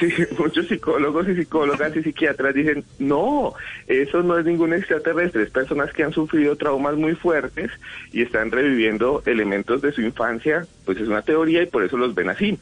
Sí, 0.00 0.08
muchos 0.38 0.66
psicólogos 0.68 1.28
y 1.28 1.34
psicólogas 1.34 1.94
y 1.96 2.02
psiquiatras 2.02 2.54
dicen, 2.54 2.84
no, 2.98 3.52
eso 3.86 4.22
no 4.22 4.38
es 4.38 4.46
ningún 4.46 4.72
extraterrestre, 4.72 5.42
es 5.42 5.50
personas 5.50 5.92
que 5.92 6.02
han 6.02 6.12
sufrido 6.12 6.56
traumas 6.56 6.96
muy 6.96 7.14
fuertes 7.14 7.70
y 8.12 8.22
están 8.22 8.50
reviviendo 8.50 9.22
elementos 9.26 9.82
de 9.82 9.92
su 9.92 10.00
infancia, 10.00 10.66
pues 10.86 10.98
es 10.98 11.08
una 11.08 11.22
teoría 11.22 11.62
y 11.62 11.66
por 11.66 11.84
eso 11.84 11.96
los 11.96 12.14
ven 12.14 12.30
así. 12.30 12.58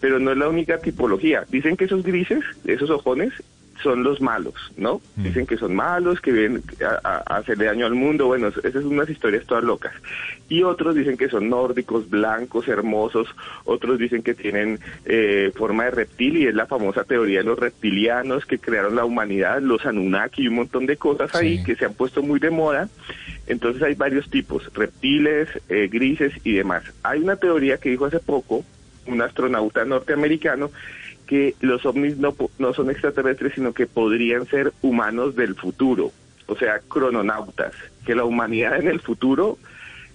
Pero 0.00 0.18
no 0.18 0.32
es 0.32 0.38
la 0.38 0.48
única 0.48 0.78
tipología. 0.78 1.44
Dicen 1.50 1.76
que 1.76 1.84
esos 1.84 2.02
grises, 2.02 2.42
esos 2.64 2.88
ojones, 2.88 3.34
son 3.82 4.02
los 4.02 4.20
malos, 4.20 4.54
¿no? 4.76 5.00
Dicen 5.16 5.46
que 5.46 5.56
son 5.56 5.74
malos, 5.74 6.20
que 6.20 6.32
vienen 6.32 6.62
a, 6.84 7.08
a- 7.08 7.22
a 7.26 7.36
hacerle 7.38 7.66
daño 7.66 7.86
al 7.86 7.94
mundo. 7.94 8.26
Bueno, 8.26 8.48
esas 8.48 8.72
son 8.72 8.86
unas 8.88 9.08
historias 9.10 9.46
todas 9.46 9.64
locas. 9.64 9.92
Y 10.48 10.62
otros 10.62 10.94
dicen 10.94 11.16
que 11.16 11.28
son 11.28 11.48
nórdicos, 11.48 12.08
blancos, 12.10 12.68
hermosos. 12.68 13.28
Otros 13.64 13.98
dicen 13.98 14.22
que 14.22 14.34
tienen 14.34 14.78
eh, 15.04 15.52
forma 15.56 15.84
de 15.84 15.90
reptil 15.92 16.36
y 16.38 16.46
es 16.46 16.54
la 16.54 16.66
famosa 16.66 17.04
teoría 17.04 17.38
de 17.38 17.44
los 17.44 17.58
reptilianos 17.58 18.44
que 18.46 18.58
crearon 18.58 18.96
la 18.96 19.04
humanidad, 19.04 19.60
los 19.60 19.84
Anunnaki 19.86 20.42
y 20.42 20.48
un 20.48 20.54
montón 20.56 20.86
de 20.86 20.96
cosas 20.96 21.34
ahí 21.34 21.58
Sí. 21.58 21.64
que 21.64 21.76
se 21.76 21.84
han 21.86 21.94
puesto 21.94 22.22
muy 22.22 22.38
de 22.40 22.50
moda. 22.50 22.88
Entonces 23.46 23.82
hay 23.82 23.94
varios 23.94 24.28
tipos, 24.30 24.72
reptiles, 24.74 25.48
eh, 25.68 25.88
grises 25.90 26.32
y 26.44 26.52
demás. 26.54 26.84
Hay 27.02 27.20
una 27.20 27.36
teoría 27.36 27.78
que 27.78 27.90
dijo 27.90 28.06
hace 28.06 28.20
poco 28.20 28.64
un 29.06 29.22
astronauta 29.22 29.84
norteamericano 29.84 30.70
que 31.30 31.54
los 31.60 31.86
ovnis 31.86 32.18
no, 32.18 32.34
no 32.58 32.74
son 32.74 32.90
extraterrestres, 32.90 33.52
sino 33.54 33.72
que 33.72 33.86
podrían 33.86 34.46
ser 34.46 34.72
humanos 34.82 35.36
del 35.36 35.54
futuro, 35.54 36.10
o 36.48 36.56
sea, 36.56 36.80
crononautas, 36.80 37.72
que 38.04 38.16
la 38.16 38.24
humanidad 38.24 38.80
en 38.80 38.88
el 38.88 38.98
futuro 38.98 39.56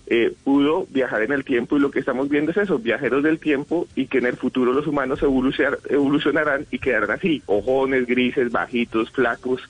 eh, 0.07 0.33
pudo 0.43 0.87
viajar 0.89 1.21
en 1.21 1.31
el 1.31 1.45
tiempo 1.45 1.77
y 1.77 1.79
lo 1.79 1.89
que 1.89 1.99
estamos 1.99 2.27
viendo 2.27 2.51
es 2.51 2.57
eso, 2.57 2.79
viajeros 2.79 3.23
del 3.23 3.39
tiempo 3.39 3.87
y 3.95 4.07
que 4.07 4.17
en 4.17 4.25
el 4.25 4.35
futuro 4.35 4.73
los 4.73 4.87
humanos 4.87 5.21
evolucionar- 5.21 5.79
evolucionarán 5.89 6.65
y 6.69 6.79
quedarán 6.79 7.11
así, 7.11 7.41
ojones, 7.45 8.05
grises, 8.07 8.51
bajitos, 8.51 9.09
flacos, 9.11 9.61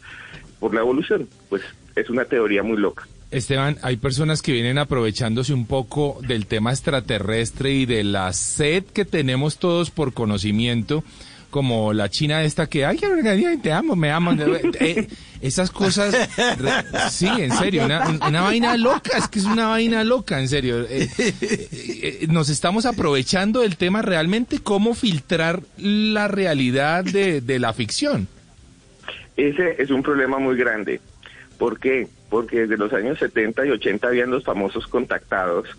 por 0.59 0.73
la 0.73 0.81
evolución. 0.81 1.29
Pues 1.47 1.61
es 1.95 2.09
una 2.09 2.25
teoría 2.25 2.63
muy 2.63 2.77
loca. 2.77 3.07
Esteban, 3.29 3.77
hay 3.81 3.97
personas 3.97 4.41
que 4.41 4.53
vienen 4.53 4.77
aprovechándose 4.77 5.53
un 5.53 5.67
poco 5.67 6.19
del 6.27 6.47
tema 6.47 6.71
extraterrestre 6.71 7.73
y 7.73 7.85
de 7.85 8.03
la 8.03 8.31
sed 8.33 8.83
que 8.83 9.03
tenemos 9.03 9.57
todos 9.57 9.91
por 9.91 10.13
conocimiento, 10.13 11.03
como 11.55 11.93
la 11.93 12.09
china 12.09 12.43
esta 12.43 12.67
que, 12.67 12.85
ay, 12.85 12.99
te 13.63 13.71
amo, 13.71 13.95
me 13.95 14.11
amo. 14.11 14.33
Eh, 14.77 15.07
esas 15.39 15.71
cosas, 15.71 16.13
sí, 17.09 17.29
en 17.29 17.49
serio, 17.53 17.85
una, 17.85 18.09
una 18.27 18.41
vaina 18.41 18.75
loca, 18.75 19.17
es 19.17 19.29
que 19.29 19.39
es 19.39 19.45
una 19.45 19.67
vaina 19.67 20.03
loca, 20.03 20.37
en 20.41 20.49
serio. 20.49 20.81
Eh, 20.81 21.07
eh, 21.17 21.33
eh, 21.41 22.27
nos 22.27 22.49
estamos 22.49 22.85
aprovechando 22.85 23.61
del 23.61 23.77
tema 23.77 24.01
realmente, 24.01 24.59
cómo 24.59 24.95
filtrar 24.95 25.61
la 25.77 26.27
realidad 26.27 27.05
de, 27.05 27.39
de 27.39 27.57
la 27.57 27.71
ficción. 27.71 28.27
Ese 29.37 29.81
es 29.81 29.91
un 29.91 30.03
problema 30.03 30.39
muy 30.39 30.57
grande. 30.57 30.99
¿Por 31.57 31.79
qué? 31.79 32.09
Porque 32.35 32.67
desde 32.67 32.75
los 32.75 32.91
años 32.91 33.17
70 33.17 33.65
y 33.65 33.69
80 33.69 34.09
habían 34.09 34.29
los 34.29 34.43
famosos 34.43 34.87
contactados, 34.87 35.69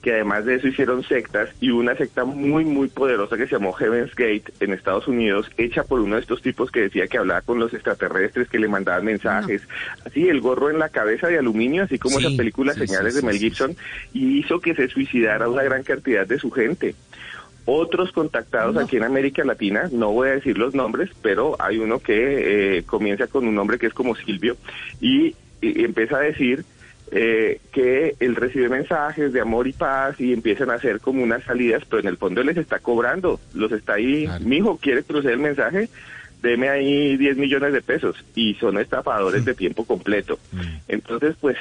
que 0.00 0.14
además 0.14 0.46
de 0.46 0.54
eso 0.54 0.66
hicieron 0.66 1.02
sectas 1.02 1.50
y 1.60 1.68
una 1.68 1.94
secta 1.94 2.24
muy, 2.24 2.64
muy 2.64 2.88
poderosa 2.88 3.36
que 3.36 3.44
se 3.44 3.56
llamó 3.56 3.74
Heaven's 3.74 4.14
Gate 4.14 4.44
en 4.60 4.72
Estados 4.72 5.08
Unidos, 5.08 5.50
hecha 5.58 5.84
por 5.84 6.00
uno 6.00 6.14
de 6.14 6.22
estos 6.22 6.40
tipos 6.40 6.70
que 6.70 6.80
decía 6.80 7.06
que 7.06 7.18
hablaba 7.18 7.42
con 7.42 7.58
los 7.58 7.74
extraterrestres, 7.74 8.48
que 8.48 8.58
le 8.58 8.66
mandaban 8.66 9.04
mensajes, 9.04 9.68
así 10.06 10.26
el 10.26 10.40
gorro 10.40 10.70
en 10.70 10.78
la 10.78 10.88
cabeza 10.88 11.28
de 11.28 11.36
aluminio, 11.36 11.82
así 11.82 11.98
como 11.98 12.18
Sí, 12.18 12.24
esas 12.24 12.38
películas 12.38 12.76
sí, 12.76 12.86
señales 12.86 13.12
sí, 13.12 13.20
de 13.20 13.26
Mel 13.26 13.38
Gibson, 13.38 13.76
y 14.14 14.38
hizo 14.38 14.58
que 14.58 14.74
se 14.74 14.88
suicidara 14.88 15.50
una 15.50 15.64
gran 15.64 15.82
cantidad 15.82 16.26
de 16.26 16.38
su 16.38 16.50
gente. 16.50 16.94
Otros 17.66 18.12
contactados 18.12 18.76
aquí 18.76 18.96
en 18.96 19.02
América 19.02 19.44
Latina, 19.44 19.90
no 19.92 20.12
voy 20.12 20.28
a 20.28 20.34
decir 20.36 20.56
los 20.56 20.74
nombres, 20.74 21.10
pero 21.20 21.56
hay 21.58 21.78
uno 21.78 21.98
que 21.98 22.78
eh, 22.78 22.84
comienza 22.84 23.26
con 23.26 23.46
un 23.46 23.56
nombre 23.56 23.76
que 23.76 23.88
es 23.88 23.92
como 23.92 24.14
Silvio 24.14 24.56
y, 25.00 25.34
y 25.60 25.84
empieza 25.84 26.16
a 26.18 26.20
decir 26.20 26.64
eh, 27.12 27.60
que 27.72 28.16
él 28.20 28.34
recibe 28.34 28.68
mensajes 28.68 29.32
de 29.32 29.40
amor 29.40 29.68
y 29.68 29.72
paz 29.72 30.20
y 30.20 30.32
empiezan 30.32 30.70
a 30.70 30.74
hacer 30.74 31.00
como 31.00 31.22
unas 31.22 31.44
salidas, 31.44 31.82
pero 31.88 32.00
en 32.00 32.08
el 32.08 32.16
fondo 32.16 32.40
él 32.40 32.48
les 32.48 32.56
está 32.56 32.80
cobrando, 32.80 33.38
los 33.54 33.70
está 33.72 33.94
ahí, 33.94 34.24
Claro. 34.24 34.44
mi 34.44 34.56
hijo 34.56 34.76
quiere 34.82 35.02
proceder 35.02 35.34
el 35.34 35.40
mensaje, 35.40 35.88
deme 36.42 36.68
ahí 36.68 37.16
10 37.16 37.36
millones 37.36 37.72
de 37.72 37.82
pesos 37.82 38.16
y 38.34 38.54
son 38.54 38.78
estafadores 38.78 39.44
de 39.44 39.54
tiempo 39.54 39.84
completo. 39.84 40.38
Entonces, 40.88 41.36
pues 41.40 41.56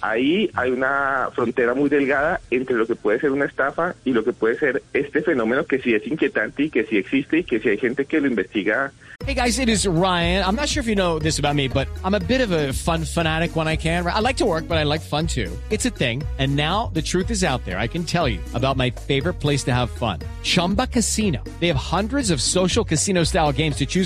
ahí 0.00 0.50
hay 0.54 0.70
una 0.70 1.28
frontera 1.34 1.74
muy 1.74 1.88
delgada 1.88 2.40
entre 2.50 2.76
lo 2.76 2.86
que 2.86 2.96
puede 2.96 3.20
ser 3.20 3.30
una 3.30 3.44
estafa 3.44 3.94
y 4.04 4.12
lo 4.12 4.24
que 4.24 4.32
puede 4.32 4.58
ser 4.58 4.82
este 4.92 5.22
fenómeno 5.22 5.64
que 5.64 5.80
sí 5.80 5.94
es 5.94 6.06
inquietante 6.06 6.64
y 6.64 6.70
que 6.70 6.84
sí 6.84 6.96
existe 6.96 7.38
y 7.38 7.44
que 7.44 7.60
sí 7.60 7.68
hay 7.68 7.78
gente 7.78 8.04
que 8.04 8.20
lo 8.20 8.26
investiga 8.26 8.92
Hey 9.24 9.32
guys, 9.34 9.58
it 9.58 9.70
is 9.70 9.88
Ryan. 9.88 10.44
I'm 10.44 10.56
not 10.56 10.68
sure 10.68 10.82
if 10.82 10.86
you 10.86 10.94
know 10.94 11.18
this 11.18 11.38
about 11.38 11.56
me, 11.56 11.68
but 11.68 11.88
I'm 12.04 12.14
a 12.14 12.20
bit 12.20 12.42
of 12.42 12.50
a 12.52 12.74
fun 12.74 13.02
fanatic 13.04 13.56
when 13.56 13.66
I 13.66 13.74
can. 13.74 14.06
I 14.06 14.20
like 14.20 14.36
to 14.36 14.44
work, 14.44 14.68
but 14.68 14.76
I 14.76 14.82
like 14.82 15.00
fun 15.00 15.26
too. 15.26 15.50
It's 15.70 15.86
a 15.86 15.90
thing. 15.90 16.22
And 16.38 16.54
now 16.54 16.90
the 16.92 17.00
truth 17.00 17.30
is 17.30 17.42
out 17.42 17.64
there. 17.64 17.78
I 17.78 17.88
can 17.88 18.04
tell 18.04 18.28
you 18.28 18.40
about 18.52 18.76
my 18.76 18.90
favorite 18.90 19.40
place 19.40 19.64
to 19.64 19.74
have 19.74 19.90
fun. 19.90 20.20
Chumba 20.42 20.86
Casino. 20.86 21.42
They 21.60 21.66
have 21.68 21.76
hundreds 21.76 22.30
of 22.30 22.42
social 22.42 22.84
casino 22.84 23.24
style 23.24 23.52
games 23.52 23.76
to 23.76 23.86
choose 23.86 24.05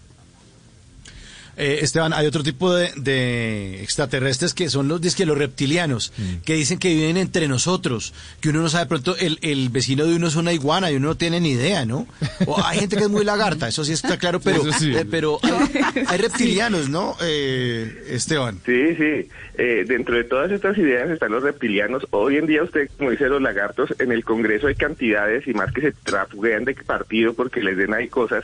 Eh, 1.57 1.79
Esteban, 1.81 2.13
hay 2.13 2.25
otro 2.27 2.43
tipo 2.43 2.73
de, 2.73 2.91
de 2.95 3.83
extraterrestres 3.83 4.53
que 4.53 4.69
son 4.69 4.87
los, 4.87 5.01
dizque 5.01 5.25
los 5.25 5.37
reptilianos, 5.37 6.13
que 6.45 6.53
dicen 6.55 6.79
que 6.79 6.93
viven 6.93 7.17
entre 7.17 7.47
nosotros, 7.47 8.13
que 8.39 8.49
uno 8.49 8.61
no 8.61 8.69
sabe, 8.69 8.85
de 8.85 8.89
pronto 8.89 9.17
el, 9.17 9.37
el 9.41 9.69
vecino 9.69 10.05
de 10.05 10.15
uno 10.15 10.27
es 10.27 10.35
una 10.35 10.53
iguana 10.53 10.91
y 10.91 10.95
uno 10.95 11.09
no 11.09 11.15
tiene 11.15 11.39
ni 11.39 11.51
idea, 11.51 11.85
¿no? 11.85 12.07
O 12.45 12.63
hay 12.63 12.79
gente 12.79 12.95
que 12.95 13.03
es 13.03 13.09
muy 13.09 13.25
lagarta, 13.25 13.67
eso 13.67 13.83
sí 13.83 13.93
está 13.93 14.17
claro, 14.17 14.39
pero, 14.43 14.71
sí. 14.73 14.95
eh, 14.95 15.05
pero 15.09 15.39
hay, 15.43 16.03
hay 16.07 16.17
reptilianos, 16.21 16.89
¿no, 16.89 17.15
eh, 17.21 18.05
Esteban? 18.09 18.59
Sí, 18.65 18.95
sí. 18.95 19.29
Eh, 19.55 19.85
dentro 19.87 20.15
de 20.15 20.23
todas 20.23 20.51
estas 20.51 20.77
ideas 20.77 21.09
están 21.09 21.31
los 21.31 21.43
reptilianos. 21.43 22.07
Hoy 22.11 22.37
en 22.37 22.47
día 22.47 22.63
usted, 22.63 22.89
como 22.97 23.11
dice 23.11 23.27
los 23.27 23.41
lagartos, 23.41 23.93
en 23.99 24.11
el 24.11 24.23
Congreso 24.23 24.67
hay 24.67 24.75
cantidades 24.75 25.47
y 25.47 25.53
más 25.53 25.71
que 25.73 25.81
se 25.81 25.91
trafuguean 25.91 26.65
de 26.65 26.73
partido 26.73 27.33
porque 27.33 27.61
les 27.61 27.77
den 27.77 27.93
ahí 27.93 28.07
cosas. 28.07 28.43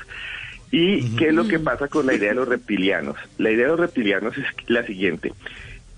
¿Y 0.71 1.15
qué 1.15 1.29
es 1.29 1.33
lo 1.33 1.47
que 1.47 1.59
pasa 1.59 1.87
con 1.87 2.05
la 2.05 2.13
idea 2.13 2.29
de 2.29 2.35
los 2.35 2.47
reptilianos? 2.47 3.15
La 3.37 3.51
idea 3.51 3.65
de 3.65 3.71
los 3.71 3.79
reptilianos 3.79 4.37
es 4.37 4.45
la 4.67 4.85
siguiente. 4.85 5.33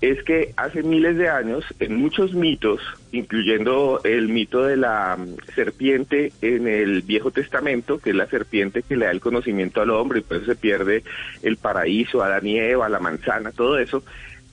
Es 0.00 0.22
que 0.22 0.54
hace 0.56 0.82
miles 0.82 1.18
de 1.18 1.28
años, 1.28 1.64
en 1.78 1.96
muchos 1.96 2.32
mitos, 2.32 2.80
incluyendo 3.12 4.00
el 4.04 4.28
mito 4.28 4.62
de 4.62 4.78
la 4.78 5.18
mm, 5.18 5.54
serpiente 5.54 6.32
en 6.40 6.66
el 6.68 7.02
Viejo 7.02 7.30
Testamento, 7.30 7.98
que 7.98 8.10
es 8.10 8.16
la 8.16 8.26
serpiente 8.26 8.82
que 8.82 8.96
le 8.96 9.06
da 9.06 9.10
el 9.10 9.20
conocimiento 9.20 9.82
al 9.82 9.90
hombre 9.90 10.20
y 10.20 10.22
por 10.22 10.38
eso 10.38 10.46
se 10.46 10.56
pierde 10.56 11.02
el 11.42 11.58
paraíso, 11.58 12.22
Adán 12.22 12.46
y 12.46 12.58
Eva, 12.58 12.88
la 12.88 12.98
manzana, 12.98 13.52
todo 13.52 13.78
eso, 13.78 14.02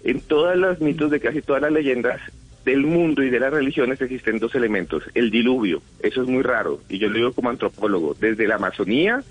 en 0.03 0.19
todos 0.19 0.57
los 0.57 0.81
mitos 0.81 1.11
de 1.11 1.21
casi 1.21 1.41
todas 1.41 1.61
las 1.61 1.71
leyendas 1.71 2.19
del 2.65 2.81
mundo 2.81 3.23
y 3.23 3.29
de 3.29 3.39
las 3.39 3.53
religiones 3.53 4.01
existen 4.01 4.39
dos 4.39 4.53
elementos. 4.53 5.03
El 5.13 5.31
diluvio, 5.31 5.81
eso 6.01 6.23
es 6.23 6.27
muy 6.27 6.43
raro, 6.43 6.81
y 6.89 6.97
yo 6.97 7.07
lo 7.07 7.15
digo 7.15 7.31
como 7.31 7.49
antropólogo, 7.49 8.15
desde 8.19 8.47
la 8.47 8.55
Amazonía 8.55 9.23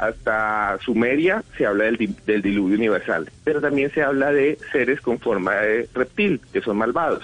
hasta 0.00 0.78
Sumeria 0.84 1.42
se 1.58 1.66
habla 1.66 1.84
del, 1.84 1.96
di- 1.96 2.14
del 2.26 2.42
diluvio 2.42 2.76
universal, 2.76 3.30
pero 3.44 3.60
también 3.60 3.90
se 3.92 4.02
habla 4.02 4.32
de 4.32 4.58
seres 4.72 5.00
con 5.00 5.18
forma 5.18 5.54
de 5.56 5.88
reptil, 5.94 6.40
que 6.52 6.60
son 6.62 6.78
malvados, 6.78 7.22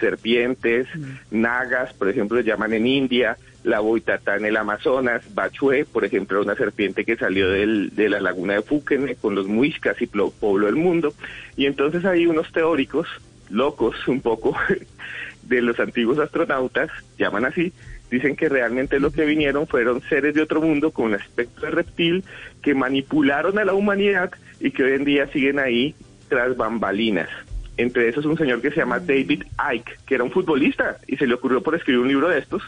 serpientes, 0.00 0.86
nagas, 1.30 1.92
por 1.94 2.08
ejemplo, 2.08 2.36
le 2.38 2.44
llaman 2.44 2.72
en 2.72 2.86
India, 2.86 3.36
la 3.62 3.80
boitatá 3.80 4.36
en 4.36 4.44
el 4.46 4.56
Amazonas, 4.56 5.22
Bachué, 5.34 5.84
por 5.84 6.04
ejemplo, 6.04 6.42
una 6.42 6.54
serpiente 6.54 7.04
que 7.04 7.16
salió 7.16 7.48
del- 7.50 7.90
de 7.94 8.08
la 8.08 8.20
laguna 8.20 8.54
de 8.54 8.62
Fúquene 8.62 9.14
con 9.16 9.34
los 9.34 9.46
muiscas 9.46 10.00
y 10.02 10.06
pobló 10.06 10.68
el 10.68 10.76
mundo, 10.76 11.14
y 11.56 11.66
entonces 11.66 12.04
hay 12.04 12.26
unos 12.26 12.50
teóricos 12.52 13.06
locos 13.50 13.96
un 14.08 14.20
poco 14.20 14.56
de 15.42 15.60
los 15.62 15.78
antiguos 15.78 16.18
astronautas, 16.18 16.90
llaman 17.18 17.44
así, 17.44 17.72
Dicen 18.14 18.36
que 18.36 18.48
realmente 18.48 19.00
lo 19.00 19.10
que 19.10 19.24
vinieron 19.24 19.66
fueron 19.66 20.00
seres 20.02 20.34
de 20.34 20.42
otro 20.42 20.60
mundo 20.60 20.92
con 20.92 21.14
aspecto 21.14 21.62
de 21.62 21.72
reptil 21.72 22.22
que 22.62 22.72
manipularon 22.72 23.58
a 23.58 23.64
la 23.64 23.74
humanidad 23.74 24.30
y 24.60 24.70
que 24.70 24.84
hoy 24.84 24.92
en 24.92 25.04
día 25.04 25.26
siguen 25.32 25.58
ahí 25.58 25.96
tras 26.28 26.56
bambalinas. 26.56 27.28
Entre 27.76 28.08
esos 28.08 28.24
un 28.24 28.38
señor 28.38 28.62
que 28.62 28.70
se 28.70 28.76
llama 28.76 29.00
David 29.00 29.42
Icke, 29.74 29.98
que 30.06 30.14
era 30.14 30.22
un 30.22 30.30
futbolista 30.30 30.98
y 31.08 31.16
se 31.16 31.26
le 31.26 31.34
ocurrió 31.34 31.60
por 31.60 31.74
escribir 31.74 32.02
un 32.02 32.06
libro 32.06 32.28
de 32.28 32.38
estos 32.38 32.62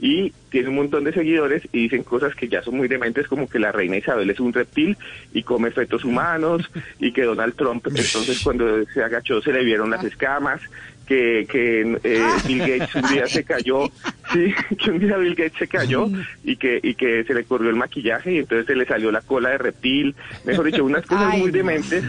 y 0.00 0.32
tiene 0.50 0.70
un 0.70 0.74
montón 0.74 1.04
de 1.04 1.12
seguidores 1.12 1.62
y 1.72 1.82
dicen 1.82 2.02
cosas 2.02 2.34
que 2.34 2.48
ya 2.48 2.60
son 2.62 2.76
muy 2.76 2.88
dementes 2.88 3.28
como 3.28 3.48
que 3.48 3.60
la 3.60 3.70
reina 3.70 3.96
Isabel 3.96 4.28
es 4.28 4.40
un 4.40 4.52
reptil 4.52 4.96
y 5.32 5.44
come 5.44 5.70
fetos 5.70 6.04
humanos 6.04 6.68
y 6.98 7.12
que 7.12 7.22
Donald 7.22 7.54
Trump 7.54 7.86
entonces 7.86 8.40
cuando 8.42 8.84
se 8.86 9.04
agachó 9.04 9.40
se 9.40 9.52
le 9.52 9.62
vieron 9.62 9.90
las 9.90 10.02
escamas 10.02 10.62
que, 11.10 11.44
que 11.50 11.98
eh, 12.04 12.26
Bill 12.46 12.58
Gates 12.60 12.94
un 12.94 13.10
día 13.12 13.26
se 13.26 13.42
cayó, 13.42 13.90
sí, 14.32 14.54
que 14.78 14.90
un 14.92 15.00
día 15.00 15.16
Bill 15.16 15.34
Gates 15.34 15.58
se 15.58 15.66
cayó 15.66 16.08
y 16.44 16.54
que, 16.54 16.78
y 16.80 16.94
que 16.94 17.24
se 17.24 17.34
le 17.34 17.42
corrió 17.42 17.68
el 17.68 17.74
maquillaje 17.74 18.34
y 18.34 18.38
entonces 18.38 18.66
se 18.66 18.76
le 18.76 18.86
salió 18.86 19.10
la 19.10 19.20
cola 19.20 19.48
de 19.48 19.58
reptil, 19.58 20.14
mejor 20.44 20.66
dicho, 20.66 20.84
unas 20.84 21.04
cosas 21.04 21.32
Ay, 21.32 21.40
muy 21.40 21.50
no. 21.50 21.56
dementes, 21.56 22.04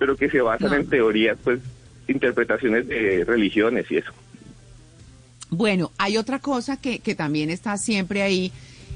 pero 0.00 0.16
que 0.16 0.28
se 0.28 0.40
basan 0.40 0.74
en 0.74 0.88
teorías, 0.88 1.38
pues, 1.44 1.60
interpretaciones 2.08 2.88
de 2.88 3.24
religiones 3.24 3.86
y 3.88 3.98
eso. 3.98 4.10
Bueno, 5.50 5.92
hay 5.96 6.16
otra 6.16 6.40
cosa 6.40 6.80
que, 6.80 6.98
que 6.98 7.14
también 7.14 7.50
está 7.50 7.76
siempre 7.76 8.22
ahí 8.22 8.50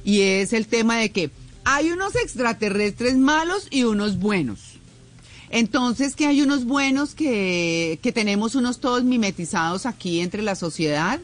y 0.05 0.23
es 0.23 0.53
el 0.53 0.67
tema 0.67 0.99
de 0.99 1.13
que 1.13 1.31
hay 1.65 1.93
unos 1.93 2.17
extraterrestres 2.17 3.17
malos 3.17 3.69
y 3.71 3.85
unos 3.85 4.19
buenos. 4.19 4.74
Entonces, 5.51 6.17
que 6.17 6.27
hay 6.27 6.41
unos 6.43 6.65
buenos 6.65 7.15
que, 7.15 7.99
que 8.03 8.13
tenemos 8.13 8.55
unos 8.55 8.81
todos 8.81 9.05
mimetizados 9.05 9.87
aquí 9.87 10.21
entre 10.21 10.43
la 10.43 10.55
sociedad 10.55 11.21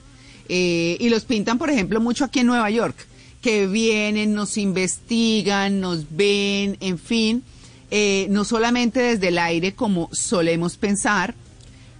eh, 0.49 0.97
y 0.99 1.09
los 1.11 1.25
pintan, 1.25 1.59
por 1.59 1.71
ejemplo, 1.71 2.01
mucho 2.01 2.25
aquí 2.25 2.41
en 2.41 2.47
Nueva 2.47 2.71
York, 2.71 2.97
que 3.41 3.69
vienen, 3.69 4.35
nos 4.35 4.59
investigan, 4.59 5.81
nos 5.81 6.05
ven, 6.11 6.77
en 6.81 6.99
fin, 6.99 7.45
eh, 7.93 8.27
no 8.31 8.45
solamente 8.45 9.01
desde 9.01 9.29
el 9.29 9.39
aire 9.39 9.75
como 9.75 10.09
solemos 10.13 10.77
pensar, 10.77 11.35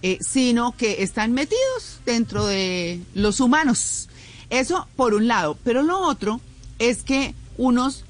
eh, 0.01 0.17
sino 0.19 0.75
que 0.75 1.01
están 1.01 1.31
metidos 1.31 2.01
dentro 2.05 2.45
de 2.45 2.99
los 3.13 3.39
humanos. 3.39 4.09
Eso 4.49 4.87
por 4.97 5.13
un 5.13 5.27
lado, 5.27 5.57
pero 5.63 5.81
lo 5.81 5.99
otro 5.99 6.41
es 6.77 7.03
que 7.03 7.33
unos 7.57 8.03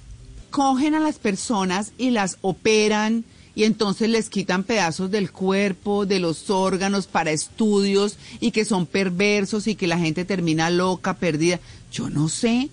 cogen 0.50 0.96
a 0.96 1.00
las 1.00 1.20
personas 1.20 1.92
y 1.98 2.10
las 2.10 2.38
operan 2.42 3.26
y 3.56 3.66
entonces 3.66 4.10
les 4.10 4.30
quitan 4.30 4.64
pedazos 4.64 5.12
del 5.12 5.32
cuerpo, 5.32 6.06
de 6.06 6.20
los 6.20 6.50
órganos 6.50 7.08
para 7.08 7.32
estudios 7.32 8.18
y 8.40 8.52
que 8.52 8.66
son 8.66 8.86
perversos 8.86 9.68
y 9.68 9.76
que 9.76 9.88
la 9.88 9.98
gente 9.98 10.26
termina 10.26 10.70
loca, 10.70 11.16
perdida. 11.16 11.60
Yo 11.92 12.10
no 12.10 12.30
sé, 12.30 12.70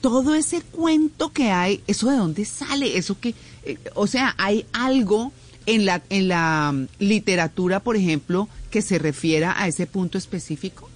todo 0.00 0.34
ese 0.34 0.62
cuento 0.62 1.32
que 1.32 1.50
hay, 1.50 1.82
¿eso 1.86 2.10
de 2.10 2.16
dónde 2.16 2.44
sale? 2.44 2.96
Eso 2.96 3.18
que, 3.20 3.34
eh, 3.64 3.78
o 3.94 4.06
sea, 4.06 4.34
hay 4.38 4.66
algo 4.72 5.32
en 5.66 5.84
la, 5.86 6.02
en 6.10 6.28
la 6.28 6.72
mm, 6.72 6.86
literatura, 6.98 7.80
por 7.80 7.96
ejemplo, 7.96 8.48
que 8.70 8.82
se 8.82 8.98
refiera 8.98 9.60
a 9.60 9.68
ese 9.68 9.86
punto 9.86 10.18
específico. 10.18 10.88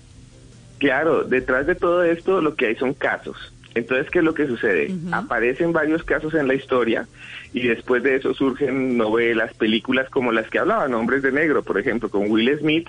Claro, 0.78 1.24
detrás 1.24 1.66
de 1.66 1.74
todo 1.74 2.02
esto 2.02 2.40
lo 2.40 2.54
que 2.54 2.66
hay 2.66 2.76
son 2.76 2.94
casos. 2.94 3.36
Entonces, 3.76 4.10
¿qué 4.10 4.20
es 4.20 4.24
lo 4.24 4.32
que 4.32 4.46
sucede? 4.46 4.90
Aparecen 5.12 5.70
varios 5.70 6.02
casos 6.02 6.32
en 6.32 6.48
la 6.48 6.54
historia 6.54 7.06
y 7.52 7.68
después 7.68 8.02
de 8.02 8.16
eso 8.16 8.32
surgen 8.32 8.96
novelas, 8.96 9.52
películas 9.52 10.08
como 10.08 10.32
las 10.32 10.48
que 10.48 10.58
hablaban, 10.58 10.94
Hombres 10.94 11.22
de 11.22 11.30
Negro, 11.30 11.62
por 11.62 11.78
ejemplo, 11.78 12.08
con 12.08 12.30
Will 12.30 12.58
Smith, 12.58 12.88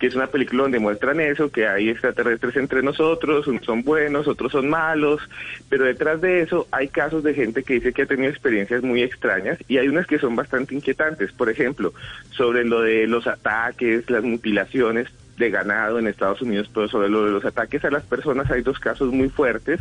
que 0.00 0.08
es 0.08 0.16
una 0.16 0.26
película 0.26 0.64
donde 0.64 0.80
muestran 0.80 1.20
eso, 1.20 1.52
que 1.52 1.68
hay 1.68 1.88
extraterrestres 1.88 2.56
entre 2.56 2.82
nosotros, 2.82 3.46
unos 3.46 3.64
son 3.64 3.84
buenos, 3.84 4.26
otros 4.26 4.50
son 4.50 4.68
malos, 4.68 5.20
pero 5.68 5.84
detrás 5.84 6.20
de 6.20 6.40
eso 6.40 6.66
hay 6.72 6.88
casos 6.88 7.22
de 7.22 7.32
gente 7.32 7.62
que 7.62 7.74
dice 7.74 7.92
que 7.92 8.02
ha 8.02 8.06
tenido 8.06 8.28
experiencias 8.28 8.82
muy 8.82 9.04
extrañas 9.04 9.56
y 9.68 9.78
hay 9.78 9.86
unas 9.86 10.08
que 10.08 10.18
son 10.18 10.34
bastante 10.34 10.74
inquietantes, 10.74 11.30
por 11.30 11.48
ejemplo, 11.48 11.94
sobre 12.30 12.64
lo 12.64 12.80
de 12.80 13.06
los 13.06 13.28
ataques, 13.28 14.10
las 14.10 14.24
mutilaciones 14.24 15.08
de 15.36 15.50
ganado 15.50 15.98
en 15.98 16.06
Estados 16.06 16.42
Unidos, 16.42 16.70
pero 16.72 16.88
sobre 16.88 17.08
lo 17.08 17.24
de 17.24 17.32
los 17.32 17.44
ataques 17.44 17.84
a 17.84 17.90
las 17.90 18.04
personas 18.04 18.50
hay 18.50 18.62
dos 18.62 18.78
casos 18.78 19.12
muy 19.12 19.28
fuertes. 19.28 19.80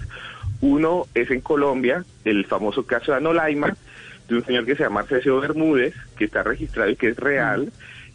Uno 0.62 1.07
es 1.13 1.29
en 1.31 1.41
Colombia, 1.41 2.03
el 2.25 2.45
famoso 2.45 2.86
caso 2.86 3.12
de 3.12 3.17
Anolaima, 3.17 3.75
de 4.27 4.35
un 4.35 4.46
señor 4.46 4.66
que 4.66 4.75
se 4.75 4.83
llama 4.83 5.01
Arcesio 5.01 5.39
Bermúdez, 5.39 5.94
que 6.18 6.25
está 6.25 6.44
registrado 6.44 6.89
y 6.89 6.96
que 6.96 7.09
es 7.09 7.18
real, 7.18 7.72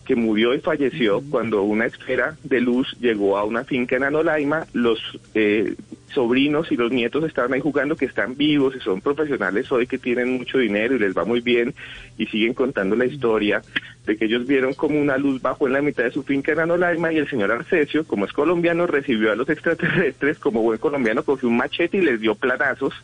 que 0.09 0.17
murió 0.17 0.55
y 0.55 0.61
falleció 0.61 1.23
cuando 1.31 1.63
una 1.65 1.85
esfera 1.85 2.39
de 2.43 2.63
luz 2.63 2.97
llegó 2.99 3.37
a 3.37 3.45
una 3.45 3.65
finca 3.65 3.95
en 3.95 4.05
Anolaima. 4.05 4.65
Los 4.73 4.99
eh, 5.35 5.75
sobrinos 6.15 6.73
y 6.73 6.77
los 6.77 6.91
nietos 6.91 7.25
estaban 7.25 7.53
ahí 7.53 7.61
jugando, 7.61 7.95
que 7.95 8.07
están 8.07 8.35
vivos 8.35 8.75
y 8.75 8.81
son 8.81 9.03
profesionales 9.03 9.71
hoy 9.71 9.87
que 9.87 9.99
tienen 9.99 10.39
mucho 10.39 10.57
dinero 10.57 10.97
y 10.97 10.99
les 10.99 11.15
va 11.15 11.27
muy 11.27 11.43
bien 11.43 11.75
y 12.17 12.25
siguen 12.25 12.55
contando 12.55 12.97
la 12.97 13.05
historia 13.05 13.61
de 14.07 14.17
que 14.17 14.25
ellos 14.25 14.47
vieron 14.47 14.73
como 14.73 14.99
una 14.99 15.19
luz 15.19 15.43
bajó 15.43 15.67
en 15.67 15.75
la 15.75 15.83
mitad 15.83 16.05
de 16.05 16.13
su 16.13 16.23
finca 16.23 16.53
en 16.53 16.61
Anolaima 16.61 17.13
y 17.13 17.19
el 17.19 17.29
señor 17.29 17.53
Arcesio, 17.53 18.07
como 18.07 18.25
es 18.25 18.33
colombiano, 18.33 18.87
recibió 18.87 19.31
a 19.31 19.37
los 19.37 19.51
extraterrestres 19.51 20.39
como 20.39 20.63
buen 20.63 20.79
colombiano, 20.79 21.23
cogió 21.23 21.51
un 21.51 21.59
machete 21.59 21.99
y 21.99 22.01
les 22.01 22.19
dio 22.19 22.35
planazos 22.35 22.95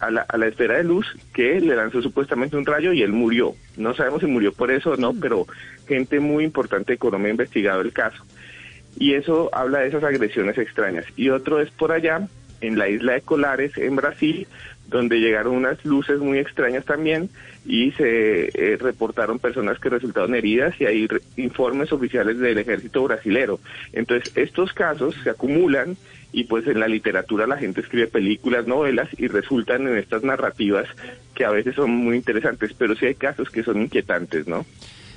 a 0.00 0.10
la, 0.10 0.22
a 0.22 0.36
la 0.36 0.46
esfera 0.46 0.76
de 0.76 0.84
luz 0.84 1.06
que 1.32 1.60
le 1.60 1.76
lanzó 1.76 2.02
supuestamente 2.02 2.56
un 2.56 2.66
rayo 2.66 2.92
y 2.92 3.02
él 3.02 3.12
murió. 3.12 3.54
No 3.76 3.94
sabemos 3.94 4.20
si 4.20 4.26
murió 4.26 4.52
por 4.52 4.70
eso 4.70 4.92
o 4.92 4.96
no, 4.96 5.14
pero 5.14 5.46
gente 5.86 6.20
muy 6.20 6.44
importante 6.44 6.92
de 6.92 6.98
Colombia 6.98 7.28
ha 7.28 7.32
investigado 7.32 7.80
el 7.80 7.92
caso. 7.92 8.24
Y 8.98 9.14
eso 9.14 9.50
habla 9.52 9.80
de 9.80 9.88
esas 9.88 10.04
agresiones 10.04 10.58
extrañas. 10.58 11.04
Y 11.16 11.30
otro 11.30 11.60
es 11.60 11.70
por 11.70 11.92
allá, 11.92 12.28
en 12.60 12.78
la 12.78 12.88
isla 12.88 13.14
de 13.14 13.22
Colares, 13.22 13.76
en 13.78 13.96
Brasil, 13.96 14.46
donde 14.88 15.20
llegaron 15.20 15.54
unas 15.54 15.82
luces 15.84 16.18
muy 16.18 16.38
extrañas 16.38 16.84
también 16.84 17.30
y 17.64 17.92
se 17.92 18.48
eh, 18.48 18.76
reportaron 18.76 19.38
personas 19.38 19.78
que 19.78 19.88
resultaron 19.88 20.34
heridas 20.34 20.74
y 20.80 20.86
hay 20.86 21.08
informes 21.36 21.92
oficiales 21.92 22.38
del 22.38 22.58
ejército 22.58 23.04
brasilero. 23.04 23.60
Entonces, 23.92 24.32
estos 24.36 24.72
casos 24.72 25.14
se 25.22 25.30
acumulan 25.30 25.96
y 26.32 26.44
pues 26.44 26.66
en 26.66 26.80
la 26.80 26.88
literatura 26.88 27.46
la 27.46 27.56
gente 27.56 27.80
escribe 27.80 28.06
películas, 28.06 28.66
novelas 28.66 29.08
y 29.18 29.26
resultan 29.26 29.86
en 29.86 29.96
estas 29.96 30.22
narrativas 30.22 30.88
que 31.34 31.44
a 31.44 31.50
veces 31.50 31.74
son 31.74 31.90
muy 31.90 32.16
interesantes, 32.16 32.72
pero 32.76 32.94
sí 32.94 33.06
hay 33.06 33.14
casos 33.14 33.50
que 33.50 33.62
son 33.62 33.82
inquietantes, 33.82 34.46
¿no? 34.46 34.64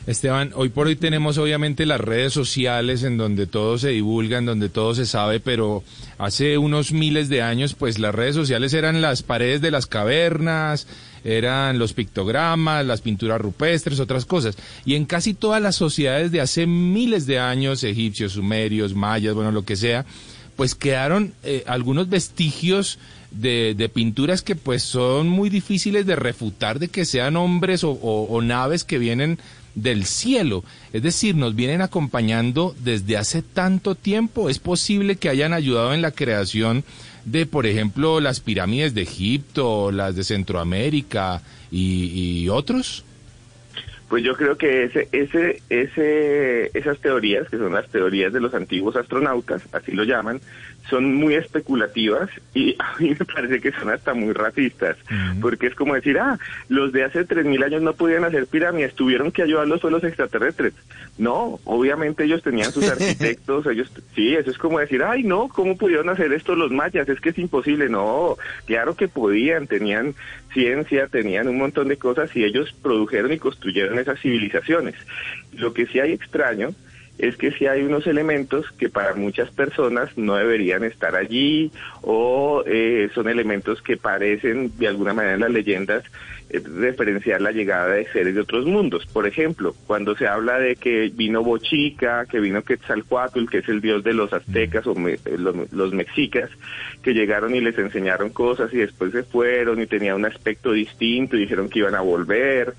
Esteban, 0.06 0.52
hoy 0.56 0.68
por 0.68 0.88
hoy 0.88 0.98
tenemos 0.98 1.38
obviamente 1.38 1.86
las 1.86 2.02
redes 2.02 2.34
sociales 2.34 3.04
en 3.04 3.16
donde 3.16 3.48
todo 3.48 3.78
se 3.78 3.90
divulga, 3.90 4.38
en 4.38 4.46
donde 4.46 4.68
todo 4.68 4.94
se 4.94 5.06
sabe, 5.06 5.40
pero 5.40 5.82
hace 6.18 6.58
unos 6.58 6.92
miles 6.92 7.30
de 7.30 7.42
años, 7.42 7.74
pues 7.74 8.00
las 8.00 8.14
redes 8.14 8.36
sociales 8.36 8.74
eran 8.74 9.02
las 9.02 9.24
paredes 9.24 9.62
de 9.62 9.72
las 9.72 9.88
cavernas, 9.88 10.88
eran 11.24 11.80
los 11.80 11.94
pictogramas, 11.94 12.86
las 12.86 13.00
pinturas 13.00 13.40
rupestres, 13.40 14.02
otras 14.02 14.26
cosas. 14.26 14.58
Y 14.84 14.96
en 14.96 15.06
casi 15.06 15.34
todas 15.34 15.62
las 15.62 15.78
sociedades 15.78 16.34
de 16.34 16.42
hace 16.42 16.68
miles 16.68 17.26
de 17.26 17.40
años, 17.40 17.86
egipcios, 17.86 18.34
sumerios, 18.34 18.94
mayas, 18.94 19.34
bueno, 19.34 19.54
lo 19.54 19.64
que 19.64 19.78
sea, 19.78 20.06
pues 20.56 20.76
quedaron 20.76 21.34
eh, 21.44 21.64
algunos 21.68 22.10
vestigios 22.10 23.00
de, 23.32 23.90
pinturas 23.94 24.42
que 24.42 24.56
pues 24.56 24.84
son 24.84 25.28
muy 25.28 25.50
difíciles 25.50 26.06
de 26.06 26.16
refutar 26.16 26.80
de 26.80 26.88
que 26.88 27.06
sean 27.06 27.36
hombres 27.36 27.84
o, 27.84 27.92
o- 27.92 28.42
naves 28.42 28.84
que 28.84 29.00
vienen 29.00 29.40
del 29.76 30.06
cielo. 30.06 30.64
Es 30.94 31.02
decir, 31.02 31.36
nos 31.36 31.56
vienen 31.56 31.82
acompañando 31.82 32.76
desde 32.84 33.18
hace 33.18 33.42
tanto 33.42 33.96
tiempo. 33.96 34.50
Es 34.50 34.60
posible 34.60 35.16
que 35.16 35.30
hayan 35.30 35.54
ayudado 35.54 35.94
en 35.96 36.04
la 36.04 36.12
creación 36.12 36.84
de, 37.26 37.46
por 37.48 37.66
ejemplo, 37.66 38.20
las 38.20 38.40
pirámides 38.40 38.94
de 38.94 39.02
Egipto, 39.02 39.92
las 39.92 40.16
de 40.16 40.24
Centroamérica 40.24 41.42
y 41.72 42.48
otros. 42.50 43.04
Pues 44.10 44.24
yo 44.24 44.36
creo 44.36 44.58
que 44.58 44.84
ese, 44.84 45.08
ese, 45.12 45.62
ese, 45.70 46.78
esas 46.78 47.00
teorías, 47.00 47.50
que 47.50 47.58
son 47.58 47.74
las 47.74 47.88
teorías 47.90 48.32
de 48.32 48.42
los 48.42 48.54
antiguos 48.54 48.96
astronautas, 48.96 49.64
así 49.72 49.92
lo 49.92 50.04
llaman, 50.04 50.40
son 50.90 51.16
muy 51.16 51.36
especulativas 51.36 52.30
y 52.54 52.76
a 52.80 52.98
mí 53.00 53.16
me 53.18 53.26
parece 53.26 53.60
que 53.60 53.72
son 53.72 53.90
hasta 53.90 54.14
muy 54.14 54.34
racistas, 54.34 54.98
porque 55.42 55.68
es 55.68 55.76
como 55.76 55.96
decir, 55.96 56.18
ah, 56.20 56.38
los 56.70 56.92
de 56.92 57.04
hace 57.04 57.26
3.000 57.28 57.66
años 57.66 57.82
no 57.82 57.94
podían 57.94 58.24
hacer 58.24 58.48
pirámides, 58.48 58.94
tuvieron 58.94 59.32
que 59.32 59.44
ayudarlos 59.44 59.82
fue 59.82 59.92
los 59.92 60.04
extraterrestres. 60.04 60.74
No, 61.18 61.60
obviamente 61.66 62.24
ellos 62.24 62.42
tenían 62.44 62.72
sus 62.72 62.88
arquitectos, 62.90 63.66
ellos, 63.68 63.92
sí, 64.16 64.36
eso 64.36 64.52
es 64.52 64.58
como 64.58 64.80
decir, 64.80 65.04
ay, 65.04 65.24
no, 65.24 65.48
¿cómo 65.48 65.78
pudieron 65.78 66.10
hacer 66.10 66.32
esto 66.34 66.56
los 66.56 66.72
mayas? 66.72 67.08
Es 67.10 67.20
que 67.20 67.30
es 67.30 67.38
imposible. 67.38 67.90
No, 67.90 68.38
claro 68.66 68.96
que 68.96 69.08
podían, 69.08 69.68
tenían 69.68 70.16
ciencia, 70.54 71.08
tenían 71.08 71.48
un 71.48 71.58
montón 71.58 71.88
de 71.88 71.98
cosas 71.98 72.36
y 72.36 72.44
ellos 72.44 72.74
produjeron 72.82 73.32
y 73.32 73.40
construyeron 73.40 74.00
esas 74.00 74.20
civilizaciones. 74.20 74.96
Lo 75.54 75.74
que 75.74 75.86
sí 75.88 76.00
hay 76.00 76.14
extraño 76.14 76.74
es 77.20 77.38
que 77.38 77.52
si 77.52 77.68
hay 77.68 77.84
unos 77.84 78.08
elementos 78.08 78.66
que 78.72 78.90
para 78.90 79.14
muchas 79.14 79.52
personas 79.52 80.18
no 80.18 80.36
deberían 80.36 80.84
estar 80.84 81.16
allí 81.16 81.72
o 82.02 82.64
eh, 82.66 83.10
son 83.14 83.30
elementos 83.30 83.82
que 83.82 83.98
parecen 83.98 84.72
de 84.78 84.88
alguna 84.88 85.14
manera 85.14 85.36
en 85.36 85.42
las 85.42 85.52
leyendas 85.52 86.04
eh, 86.50 86.60
referenciar 86.80 87.40
la 87.40 87.52
llegada 87.52 87.90
de 87.94 88.06
seres 88.12 88.34
de 88.36 88.42
otros 88.42 88.66
mundos. 88.66 89.06
Por 89.06 89.28
ejemplo, 89.28 89.76
cuando 89.86 90.16
se 90.16 90.28
habla 90.28 90.58
de 90.60 90.76
que 90.76 91.12
vino 91.14 91.44
Bochica, 91.44 92.26
que 92.26 92.40
vino 92.40 92.64
Quetzalcoatl, 92.64 93.46
que 93.48 93.60
es 93.60 93.70
el 93.70 93.80
dios 93.80 94.04
de 94.04 94.14
los 94.14 94.34
aztecas 94.34 94.86
o 94.88 94.96
me- 94.96 95.14
eh, 95.14 95.38
los, 95.38 95.72
los 95.72 95.94
mexicas, 95.94 96.50
que 97.04 97.14
llegaron 97.14 97.54
y 97.56 97.62
les 97.62 97.78
enseñaron 97.78 98.32
cosas 98.32 98.74
y 98.74 98.78
después 98.78 99.12
se 99.12 99.24
fueron 99.24 99.80
y 99.80 99.86
tenía 99.86 100.16
un 100.16 100.26
aspecto 100.26 100.72
distinto 100.72 101.38
y 101.38 101.42
dijeron 101.42 101.70
que 101.70 101.80
iban 101.80 101.96
a 101.96 102.02
volver 102.02 102.74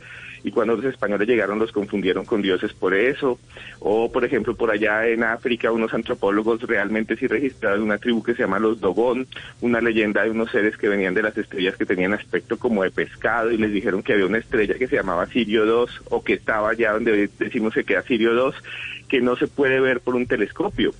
y 0.44 0.50
cuando 0.50 0.76
los 0.76 0.85
españoles 0.85 1.26
llegaron 1.26 1.59
los 1.59 1.72
confundieron 1.72 2.26
con 2.26 2.42
dioses 2.42 2.74
por 2.74 2.94
eso. 2.94 3.40
O, 3.80 4.12
por 4.12 4.24
ejemplo, 4.24 4.54
por 4.54 4.70
allá 4.70 5.09
en 5.09 5.24
África, 5.24 5.72
unos 5.72 5.94
antropólogos 5.94 6.61
realmente 6.62 7.16
sí 7.16 7.26
registraron 7.26 7.83
una 7.83 7.96
tribu 7.96 8.22
que 8.22 8.35
se 8.35 8.42
llama 8.42 8.59
los 8.59 8.78
Dogon, 8.78 9.26
una 9.62 9.80
leyenda 9.80 10.22
de 10.22 10.30
unos 10.30 10.50
seres 10.50 10.76
que 10.76 10.88
venían 10.88 11.14
de 11.14 11.22
las 11.22 11.37
estrellas 11.37 11.76
que 11.76 11.87
tenían 11.87 12.12
aspecto 12.12 12.59
como 12.59 12.83
de 12.83 12.90
pescado 12.90 13.50
y 13.50 13.57
les 13.57 13.72
dijeron 13.72 14.02
que 14.02 14.12
había 14.12 14.26
una 14.26 14.38
estrella 14.38 14.74
que 14.74 14.87
se 14.87 14.96
llamaba 14.96 15.26
Sirio 15.26 15.64
2 15.64 16.02
o 16.11 16.22
que 16.22 16.35
estaba 16.35 16.70
allá 16.70 16.92
donde 16.92 17.30
decimos 17.38 17.72
que 17.72 17.85
queda 17.85 18.02
Sirio 18.02 18.35
2, 18.35 18.54
que 19.09 19.22
no 19.22 19.37
se 19.37 19.46
puede 19.46 19.80
ver 19.80 20.00
por 20.00 20.14
un 20.14 20.26
telescopio. 20.26 20.92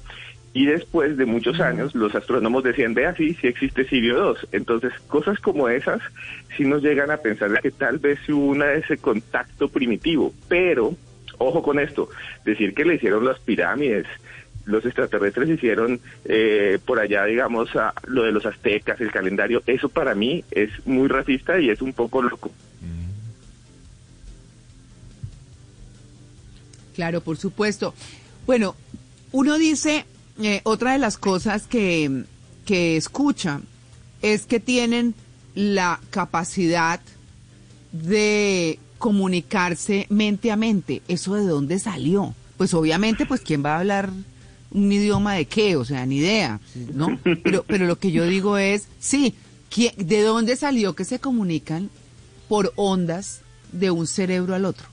Y 0.55 0.67
después 0.67 1.17
de 1.17 1.27
muchos 1.27 1.59
años, 1.59 1.97
los 1.97 2.15
astrónomos 2.15 2.63
decían, 2.63 2.95
vea, 2.95 3.13
sí, 3.17 3.35
sí 3.35 3.49
existe 3.49 3.89
Sirio 3.89 4.17
2. 4.17 4.49
Entonces, 4.53 4.93
cosas 5.09 5.41
como 5.41 5.69
esas 5.69 6.01
sí 6.57 6.65
nos 6.65 6.81
llegan 6.81 7.11
a 7.11 7.17
pensar 7.17 7.51
de 7.51 7.59
que 7.59 7.73
tal 7.73 7.99
vez 7.99 8.21
hubo 8.29 8.47
una 8.47 8.73
ese 8.73 8.97
contacto 8.99 9.69
primitivo. 9.69 10.33
Pero, 10.49 10.95
ojo 11.39 11.61
con 11.61 11.81
esto, 11.81 12.09
decir 12.45 12.73
que 12.73 12.85
le 12.85 12.95
hicieron 12.95 13.25
las 13.25 13.41
pirámides, 13.41 14.07
los 14.65 14.87
extraterrestres 14.87 15.49
hicieron 15.49 16.01
eh, 16.25 16.79
por 16.87 17.01
allá, 17.01 17.25
digamos, 17.25 17.75
a 17.75 17.93
lo 18.07 18.23
de 18.23 18.31
los 18.31 18.47
aztecas, 18.47 19.01
el 19.01 19.11
calendario, 19.11 19.61
eso 19.67 19.89
para 19.89 20.15
mí 20.15 20.45
es 20.53 20.71
muy 20.87 21.09
racista 21.09 21.59
y 21.59 21.71
es 21.71 21.83
un 21.83 21.93
poco 21.93 22.23
loco. 22.23 22.53
Claro, 26.95 27.21
por 27.21 27.37
supuesto. 27.37 27.93
Bueno, 28.47 28.77
uno 29.33 29.59
dice, 29.59 30.05
eh, 30.43 30.61
otra 30.65 30.93
de 30.93 30.99
las 30.99 31.17
cosas 31.19 31.67
que, 31.67 32.25
que 32.65 32.97
escucha 32.97 33.61
es 34.23 34.47
que 34.47 34.61
tienen 34.61 35.15
la 35.55 36.01
capacidad 36.11 37.01
de 37.93 38.79
comunicarse 38.99 40.07
mente 40.11 40.51
a 40.51 40.57
mente. 40.57 41.03
¿Eso 41.09 41.35
de 41.35 41.45
dónde 41.47 41.79
salió? 41.79 42.35
Pues 42.57 42.75
obviamente, 42.75 43.27
pues 43.27 43.41
¿quién 43.41 43.65
va 43.65 43.77
a 43.77 43.81
hablar 43.81 44.11
un 44.71 44.91
idioma 44.93 45.35
de 45.35 45.45
qué? 45.47 45.77
O 45.77 45.85
sea, 45.85 46.05
ni 46.07 46.17
idea, 46.17 46.61
¿no? 46.95 47.19
Pero, 47.43 47.65
pero 47.67 47.87
lo 47.87 47.99
que 47.99 48.11
yo 48.11 48.25
digo 48.27 48.59
es, 48.59 48.89
sí, 48.99 49.35
¿quién- 49.71 49.95
¿de 49.97 50.23
dónde 50.23 50.57
salió 50.57 50.95
que 50.95 51.05
se 51.05 51.19
comunican 51.21 51.91
por 52.49 52.73
ondas 52.77 53.41
de 53.73 53.91
un 53.91 54.07
cerebro 54.07 54.55
al 54.55 54.65
otro? 54.65 54.87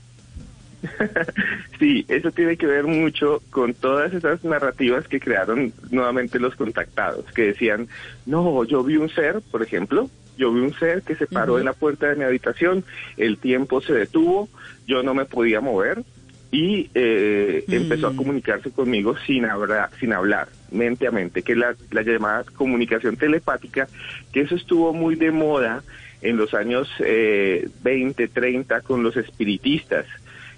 Sí, 1.78 2.04
eso 2.08 2.30
tiene 2.30 2.56
que 2.56 2.66
ver 2.66 2.84
mucho 2.84 3.42
con 3.50 3.74
todas 3.74 4.12
esas 4.12 4.44
narrativas 4.44 5.08
que 5.08 5.20
crearon 5.20 5.72
nuevamente 5.90 6.38
los 6.38 6.54
contactados, 6.54 7.24
que 7.32 7.46
decían, 7.46 7.88
no, 8.26 8.64
yo 8.64 8.84
vi 8.84 8.96
un 8.96 9.08
ser, 9.08 9.40
por 9.50 9.62
ejemplo, 9.62 10.08
yo 10.38 10.52
vi 10.52 10.60
un 10.60 10.74
ser 10.74 11.02
que 11.02 11.16
se 11.16 11.26
paró 11.26 11.58
en 11.58 11.64
la 11.64 11.72
puerta 11.72 12.08
de 12.08 12.16
mi 12.16 12.24
habitación, 12.24 12.84
el 13.16 13.38
tiempo 13.38 13.80
se 13.80 13.92
detuvo, 13.92 14.48
yo 14.86 15.02
no 15.02 15.14
me 15.14 15.24
podía 15.24 15.60
mover 15.60 16.04
y 16.50 16.90
eh, 16.94 17.64
empezó 17.68 18.08
a 18.08 18.16
comunicarse 18.16 18.70
conmigo 18.70 19.16
sin, 19.26 19.46
hablar, 19.46 19.90
sin 19.98 20.12
hablar, 20.12 20.48
mente 20.70 21.06
a 21.06 21.10
mente, 21.10 21.42
que 21.42 21.52
es 21.52 21.58
la, 21.58 21.74
la 21.90 22.02
llamada 22.02 22.44
comunicación 22.54 23.16
telepática, 23.16 23.88
que 24.32 24.42
eso 24.42 24.54
estuvo 24.54 24.92
muy 24.92 25.16
de 25.16 25.32
moda 25.32 25.82
en 26.20 26.36
los 26.36 26.54
años 26.54 26.88
eh, 27.00 27.68
20, 27.82 28.28
30 28.28 28.82
con 28.82 29.02
los 29.02 29.16
espiritistas 29.16 30.06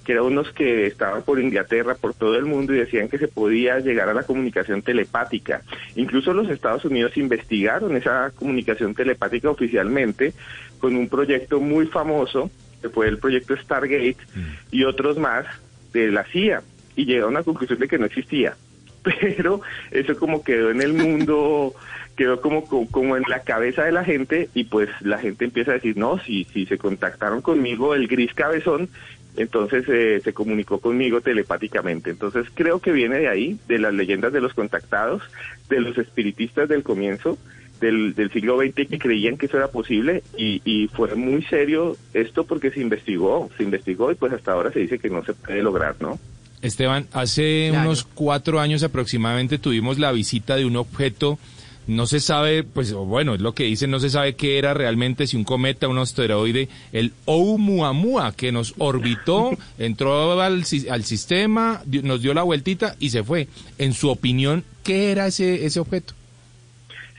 que 0.04 0.12
eran 0.12 0.24
unos 0.24 0.52
que 0.52 0.86
estaban 0.86 1.22
por 1.22 1.40
Inglaterra, 1.40 1.94
por 1.94 2.14
todo 2.14 2.36
el 2.36 2.44
mundo 2.44 2.74
y 2.74 2.78
decían 2.78 3.08
que 3.08 3.18
se 3.18 3.28
podía 3.28 3.78
llegar 3.78 4.08
a 4.08 4.14
la 4.14 4.22
comunicación 4.22 4.82
telepática. 4.82 5.62
Incluso 5.96 6.32
los 6.32 6.48
Estados 6.50 6.84
Unidos 6.84 7.16
investigaron 7.16 7.96
esa 7.96 8.30
comunicación 8.36 8.94
telepática 8.94 9.50
oficialmente 9.50 10.32
con 10.78 10.96
un 10.96 11.08
proyecto 11.08 11.60
muy 11.60 11.86
famoso, 11.86 12.50
que 12.82 12.90
fue 12.90 13.08
el 13.08 13.18
proyecto 13.18 13.56
Stargate, 13.56 14.18
y 14.70 14.84
otros 14.84 15.16
más 15.16 15.46
de 15.92 16.10
la 16.10 16.24
CIA, 16.24 16.62
y 16.96 17.06
llegaron 17.06 17.36
a 17.36 17.40
la 17.40 17.44
conclusión 17.44 17.78
de 17.78 17.88
que 17.88 17.98
no 17.98 18.06
existía. 18.06 18.54
Pero 19.02 19.62
eso 19.90 20.16
como 20.16 20.44
quedó 20.44 20.70
en 20.70 20.82
el 20.82 20.92
mundo, 20.92 21.74
quedó 22.16 22.40
como, 22.40 22.64
como, 22.64 22.90
como 22.90 23.16
en 23.16 23.24
la 23.28 23.40
cabeza 23.40 23.84
de 23.84 23.92
la 23.92 24.04
gente, 24.04 24.48
y 24.54 24.64
pues 24.64 24.88
la 25.00 25.18
gente 25.18 25.44
empieza 25.44 25.72
a 25.72 25.74
decir, 25.74 25.96
no, 25.96 26.18
si, 26.18 26.44
si 26.44 26.66
se 26.66 26.78
contactaron 26.78 27.42
conmigo 27.42 27.94
el 27.94 28.06
gris 28.08 28.32
cabezón, 28.34 28.88
entonces 29.36 29.84
eh, 29.88 30.20
se 30.22 30.32
comunicó 30.32 30.78
conmigo 30.78 31.20
telepáticamente. 31.20 32.10
Entonces 32.10 32.46
creo 32.54 32.78
que 32.80 32.92
viene 32.92 33.18
de 33.18 33.28
ahí, 33.28 33.58
de 33.66 33.78
las 33.78 33.92
leyendas 33.92 34.32
de 34.32 34.40
los 34.40 34.54
contactados, 34.54 35.22
de 35.68 35.80
los 35.80 35.98
espiritistas 35.98 36.68
del 36.68 36.82
comienzo 36.84 37.36
del, 37.80 38.14
del 38.14 38.30
siglo 38.32 38.56
XX 38.58 38.88
que 38.88 38.98
creían 38.98 39.36
que 39.36 39.46
eso 39.46 39.56
era 39.56 39.68
posible 39.68 40.22
y, 40.38 40.62
y 40.64 40.86
fue 40.88 41.12
muy 41.16 41.42
serio 41.42 41.96
esto 42.14 42.44
porque 42.44 42.70
se 42.70 42.80
investigó, 42.80 43.50
se 43.56 43.64
investigó 43.64 44.12
y 44.12 44.14
pues 44.14 44.32
hasta 44.32 44.52
ahora 44.52 44.70
se 44.72 44.78
dice 44.78 45.00
que 45.00 45.10
no 45.10 45.24
se 45.24 45.34
puede 45.34 45.62
lograr, 45.62 45.96
¿no? 46.00 46.18
Esteban, 46.62 47.06
hace 47.12 47.68
Claro. 47.70 47.88
unos 47.88 48.04
cuatro 48.04 48.60
años 48.60 48.82
aproximadamente 48.84 49.58
tuvimos 49.58 49.98
la 49.98 50.12
visita 50.12 50.54
de 50.56 50.64
un 50.64 50.76
objeto, 50.76 51.38
no 51.86 52.06
se 52.06 52.20
sabe, 52.20 52.62
pues 52.62 52.92
bueno, 52.92 53.34
es 53.34 53.40
lo 53.40 53.52
que 53.54 53.64
dicen, 53.64 53.90
no 53.90 54.00
se 54.00 54.10
sabe 54.10 54.34
qué 54.34 54.58
era 54.58 54.72
realmente, 54.74 55.26
si 55.26 55.36
un 55.36 55.44
cometa, 55.44 55.88
un 55.88 55.98
asteroide, 55.98 56.68
el 56.92 57.12
Oumuamua, 57.26 58.32
que 58.34 58.52
nos 58.52 58.74
orbitó, 58.78 59.50
entró 59.78 60.40
al, 60.40 60.64
si- 60.64 60.88
al 60.88 61.04
sistema, 61.04 61.82
nos 62.02 62.22
dio 62.22 62.32
la 62.34 62.42
vueltita 62.42 62.96
y 62.98 63.10
se 63.10 63.22
fue. 63.22 63.48
En 63.78 63.92
su 63.92 64.08
opinión, 64.10 64.64
¿qué 64.82 65.12
era 65.12 65.26
ese, 65.26 65.66
ese 65.66 65.80
objeto? 65.80 66.14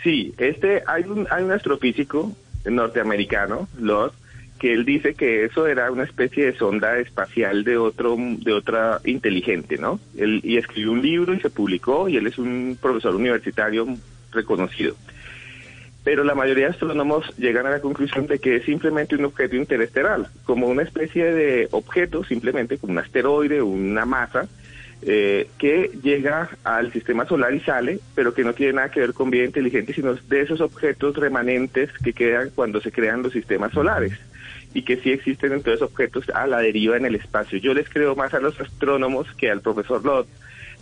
Sí, 0.04 0.34
este 0.38 0.84
hay 0.88 1.04
un 1.04 1.28
hay 1.32 1.44
un 1.44 1.52
astrofísico 1.52 2.32
norteamericano, 2.66 3.68
Lord, 3.80 4.14
que 4.60 4.72
él 4.74 4.86
dice 4.86 5.16
que 5.16 5.46
eso 5.46 5.68
era 5.68 5.92
una 5.92 6.04
especie 6.04 6.46
de 6.46 6.58
sonda 6.58 6.98
espacial 7.00 7.64
de 7.64 7.78
otro 7.78 8.16
de 8.20 8.54
otra 8.54 9.02
inteligente, 9.06 9.78
¿no? 9.78 10.00
Él 10.18 10.42
y 10.44 10.58
escribió 10.58 10.92
un 10.92 11.02
libro 11.02 11.34
y 11.34 11.40
se 11.42 11.50
publicó 11.50 12.08
y 12.08 12.18
él 12.18 12.28
es 12.28 12.38
un 12.38 12.78
profesor 12.82 13.16
universitario 13.16 13.88
reconocido. 14.36 14.96
Pero 16.04 16.24
la 16.24 16.36
mayoría 16.36 16.66
de 16.66 16.72
astrónomos 16.72 17.26
llegan 17.38 17.66
a 17.66 17.72
la 17.72 17.82
conclusión 17.82 18.28
de 18.28 18.38
que 18.38 18.58
es 18.58 18.66
simplemente 18.66 19.16
un 19.16 19.26
objeto 19.26 19.56
interestelar, 19.56 20.28
como 20.44 20.68
una 20.68 20.84
especie 20.84 21.34
de 21.34 21.68
objeto, 21.72 22.24
simplemente 22.24 22.78
como 22.78 22.94
un 22.94 23.00
asteroide, 23.00 23.64
una 23.64 24.06
masa, 24.06 24.48
eh, 25.02 25.48
que 25.58 25.92
llega 26.04 26.50
al 26.64 26.94
sistema 26.94 27.26
solar 27.26 27.54
y 27.54 27.60
sale, 27.60 28.00
pero 28.14 28.34
que 28.34 28.44
no 28.44 28.54
tiene 28.54 28.74
nada 28.74 28.92
que 28.92 29.00
ver 29.00 29.14
con 29.14 29.32
vida 29.32 29.46
inteligente, 29.46 29.94
sino 29.94 30.14
de 30.14 30.42
esos 30.42 30.62
objetos 30.62 31.16
remanentes 31.16 31.92
que 32.04 32.14
quedan 32.14 32.52
cuando 32.52 32.82
se 32.82 32.92
crean 32.92 33.24
los 33.24 33.34
sistemas 33.34 33.74
solares 33.74 34.14
y 34.76 34.84
que 34.84 34.98
sí 34.98 35.12
existen 35.12 35.54
entonces 35.54 35.82
objetos 35.82 36.30
a 36.30 36.46
la 36.48 36.60
deriva 36.60 36.98
en 36.98 37.06
el 37.06 37.16
espacio. 37.16 37.58
Yo 37.60 37.74
les 37.74 37.90
creo 37.90 38.16
más 38.16 38.34
a 38.34 38.40
los 38.40 38.60
astrónomos 38.60 39.26
que 39.36 39.50
al 39.50 39.62
profesor 39.62 40.04
Lott, 40.04 40.28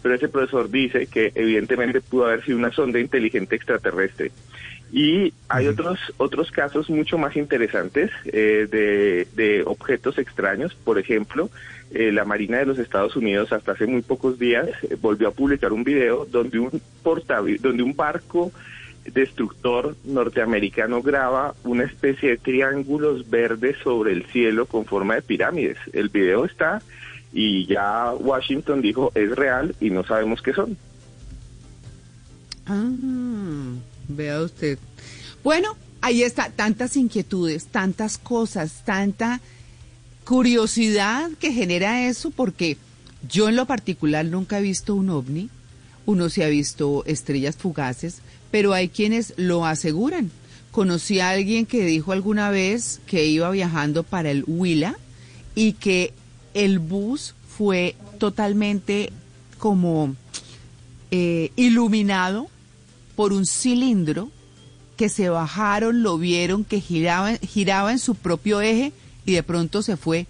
pero 0.03 0.15
ese 0.15 0.27
profesor 0.27 0.69
dice 0.69 1.07
que 1.07 1.31
evidentemente 1.33 2.01
pudo 2.01 2.25
haber 2.25 2.43
sido 2.43 2.57
una 2.57 2.71
sonda 2.71 2.99
inteligente 2.99 3.55
extraterrestre. 3.55 4.31
Y 4.91 5.33
hay 5.49 5.67
otros 5.67 5.97
otros 6.17 6.51
casos 6.51 6.87
mucho 6.89 7.17
más 7.17 7.35
interesantes 7.35 8.11
eh, 8.25 8.67
de, 8.69 9.27
de 9.33 9.63
objetos 9.65 10.19
extraños. 10.19 10.75
Por 10.75 10.99
ejemplo, 10.99 11.49
eh, 11.91 12.11
la 12.11 12.25
Marina 12.25 12.59
de 12.59 12.67
los 12.67 12.77
Estados 12.77 13.15
Unidos 13.15 13.51
hasta 13.53 13.71
hace 13.71 13.87
muy 13.87 14.03
pocos 14.03 14.37
días 14.37 14.67
eh, 14.83 14.95
volvió 15.01 15.29
a 15.29 15.31
publicar 15.31 15.73
un 15.73 15.83
video 15.83 16.25
donde 16.25 16.59
un 16.59 16.81
donde 17.59 17.83
un 17.83 17.95
barco 17.95 18.51
destructor 19.05 19.95
norteamericano 20.03 21.01
graba 21.01 21.55
una 21.63 21.83
especie 21.83 22.29
de 22.29 22.37
triángulos 22.37 23.29
verdes 23.29 23.77
sobre 23.83 24.13
el 24.13 24.25
cielo 24.27 24.65
con 24.65 24.85
forma 24.85 25.15
de 25.15 25.21
pirámides. 25.21 25.77
El 25.91 26.09
video 26.09 26.45
está 26.45 26.81
y 27.33 27.65
ya 27.65 28.13
Washington 28.13 28.81
dijo 28.81 29.11
es 29.15 29.31
real 29.31 29.75
y 29.81 29.89
no 29.89 30.05
sabemos 30.05 30.41
qué 30.41 30.53
son. 30.53 30.77
Ah, 32.65 32.91
vea 34.07 34.41
usted. 34.41 34.77
Bueno, 35.43 35.75
ahí 36.01 36.23
está, 36.23 36.49
tantas 36.51 36.95
inquietudes, 36.95 37.65
tantas 37.65 38.17
cosas, 38.17 38.83
tanta 38.85 39.41
curiosidad 40.25 41.31
que 41.39 41.51
genera 41.51 42.07
eso, 42.07 42.31
porque 42.31 42.77
yo 43.29 43.49
en 43.49 43.55
lo 43.55 43.65
particular 43.65 44.25
nunca 44.25 44.59
he 44.59 44.61
visto 44.61 44.95
un 44.95 45.09
ovni, 45.09 45.49
uno 46.05 46.29
se 46.29 46.43
ha 46.43 46.47
visto 46.47 47.03
estrellas 47.05 47.57
fugaces, 47.57 48.21
pero 48.51 48.73
hay 48.73 48.89
quienes 48.89 49.33
lo 49.37 49.65
aseguran. 49.65 50.31
Conocí 50.71 51.19
a 51.19 51.29
alguien 51.29 51.65
que 51.65 51.85
dijo 51.85 52.11
alguna 52.11 52.49
vez 52.49 52.99
que 53.05 53.25
iba 53.25 53.49
viajando 53.51 54.03
para 54.03 54.31
el 54.31 54.43
Huila 54.47 54.97
y 55.55 55.73
que 55.73 56.13
el 56.53 56.79
bus 56.79 57.35
fue 57.57 57.95
totalmente 58.19 59.11
como 59.59 60.15
eh, 61.11 61.51
iluminado 61.55 62.47
por 63.15 63.33
un 63.33 63.45
cilindro 63.45 64.29
que 64.97 65.09
se 65.09 65.29
bajaron, 65.29 66.03
lo 66.03 66.17
vieron, 66.17 66.63
que 66.63 66.79
giraba, 66.79 67.35
giraba 67.37 67.91
en 67.91 67.99
su 67.99 68.15
propio 68.15 68.61
eje 68.61 68.93
y 69.25 69.33
de 69.33 69.43
pronto 69.43 69.81
se 69.81 69.97
fue 69.97 70.27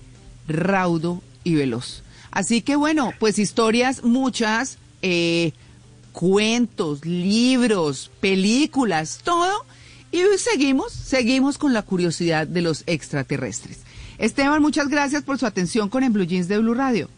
raudo 0.48 1.22
y 1.44 1.56
veloz. 1.56 2.04
Así 2.32 2.62
que 2.62 2.76
bueno, 2.76 3.14
pues 3.20 3.40
historias 3.40 4.04
muchas, 4.04 4.78
eh, 5.02 5.54
cuentos, 6.12 7.06
libros, 7.06 8.10
películas, 8.20 9.20
todo. 9.24 9.66
Y 10.12 10.22
seguimos, 10.38 10.94
seguimos 10.94 11.58
con 11.58 11.74
la 11.74 11.82
curiosidad 11.82 12.48
de 12.48 12.62
los 12.62 12.84
extraterrestres. 12.86 13.80
Esteban, 14.18 14.62
muchas 14.62 14.88
gracias 14.90 15.24
por 15.24 15.38
su 15.38 15.46
atención 15.46 15.90
con 15.90 16.04
En 16.04 16.14
Blue 16.14 16.26
Jeans 16.26 16.48
de 16.48 16.58
Blue 16.60 16.74
Radio. 16.74 17.10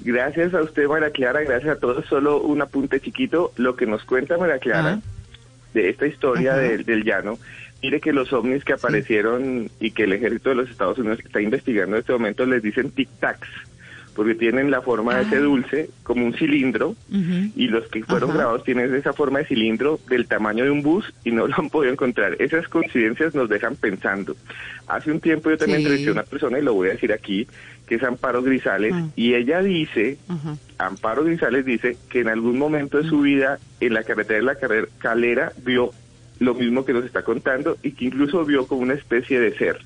Gracias 0.00 0.52
a 0.54 0.62
usted, 0.62 0.86
María 0.88 1.10
Clara, 1.10 1.42
gracias 1.42 1.76
a 1.76 1.80
todos. 1.80 2.04
Solo 2.06 2.40
un 2.40 2.60
apunte 2.60 3.00
chiquito. 3.00 3.52
Lo 3.56 3.76
que 3.76 3.86
nos 3.86 4.04
cuenta 4.04 4.36
María 4.36 4.58
Clara 4.58 5.00
de 5.74 5.88
esta 5.88 6.06
historia 6.06 6.54
del, 6.54 6.84
del 6.84 7.04
llano, 7.04 7.38
mire 7.82 8.00
que 8.00 8.12
los 8.12 8.32
ovnis 8.32 8.64
que 8.64 8.74
aparecieron 8.74 9.70
y 9.80 9.92
que 9.92 10.04
el 10.04 10.12
ejército 10.12 10.50
de 10.50 10.56
los 10.56 10.70
Estados 10.70 10.98
Unidos 10.98 11.20
está 11.24 11.40
investigando 11.40 11.96
en 11.96 12.00
este 12.00 12.12
momento 12.12 12.44
les 12.44 12.62
dicen 12.62 12.92
tic-tacs, 12.94 13.48
porque 14.14 14.34
tienen 14.34 14.70
la 14.70 14.82
forma 14.82 15.16
de 15.16 15.22
ese 15.22 15.38
dulce 15.38 15.88
como 16.02 16.24
un 16.26 16.34
cilindro 16.34 16.94
y 17.56 17.68
los 17.68 17.86
que 17.88 18.04
fueron 18.04 18.30
Ajá. 18.30 18.38
grabados 18.38 18.64
tienen 18.64 18.94
esa 18.94 19.12
forma 19.12 19.38
de 19.40 19.46
cilindro 19.46 19.98
del 20.08 20.26
tamaño 20.26 20.64
de 20.64 20.70
un 20.70 20.82
bus 20.82 21.04
y 21.24 21.30
no 21.30 21.46
lo 21.48 21.54
han 21.56 21.70
podido 21.70 21.92
encontrar. 21.92 22.36
Esas 22.40 22.68
coincidencias 22.68 23.34
nos 23.34 23.48
dejan 23.48 23.76
pensando. 23.76 24.36
Hace 24.88 25.10
un 25.12 25.20
tiempo 25.20 25.48
yo 25.50 25.56
también 25.58 25.78
Sí. 25.80 25.84
entrevisté 25.84 26.10
a 26.10 26.12
una 26.12 26.22
persona 26.24 26.58
y 26.58 26.62
lo 26.62 26.74
voy 26.74 26.88
a 26.88 26.92
decir 26.92 27.12
aquí, 27.12 27.46
que 27.86 27.94
es 27.96 28.02
Amparo 28.02 28.42
Grisales, 28.42 28.92
Ah. 28.94 29.08
y 29.16 29.34
ella 29.34 29.62
dice. 29.62 30.18
Amparo 30.78 31.24
Grisales 31.24 31.64
dice 31.64 31.96
que 32.10 32.20
en 32.20 32.28
algún 32.28 32.58
momento 32.58 32.98
de 33.00 33.08
su 33.08 33.20
vida 33.20 33.58
en 33.80 33.94
la 33.94 34.02
carretera 34.02 34.38
de 34.38 34.44
la 34.44 34.86
calera 34.98 35.52
vio 35.64 35.90
lo 36.40 36.54
mismo 36.54 36.84
que 36.84 36.92
nos 36.92 37.04
está 37.04 37.22
contando 37.22 37.76
y 37.82 37.92
que 37.92 38.06
incluso 38.06 38.44
vio 38.44 38.66
como 38.66 38.82
una 38.82 38.94
especie 38.94 39.38
de 39.40 39.56
ser. 39.56 39.78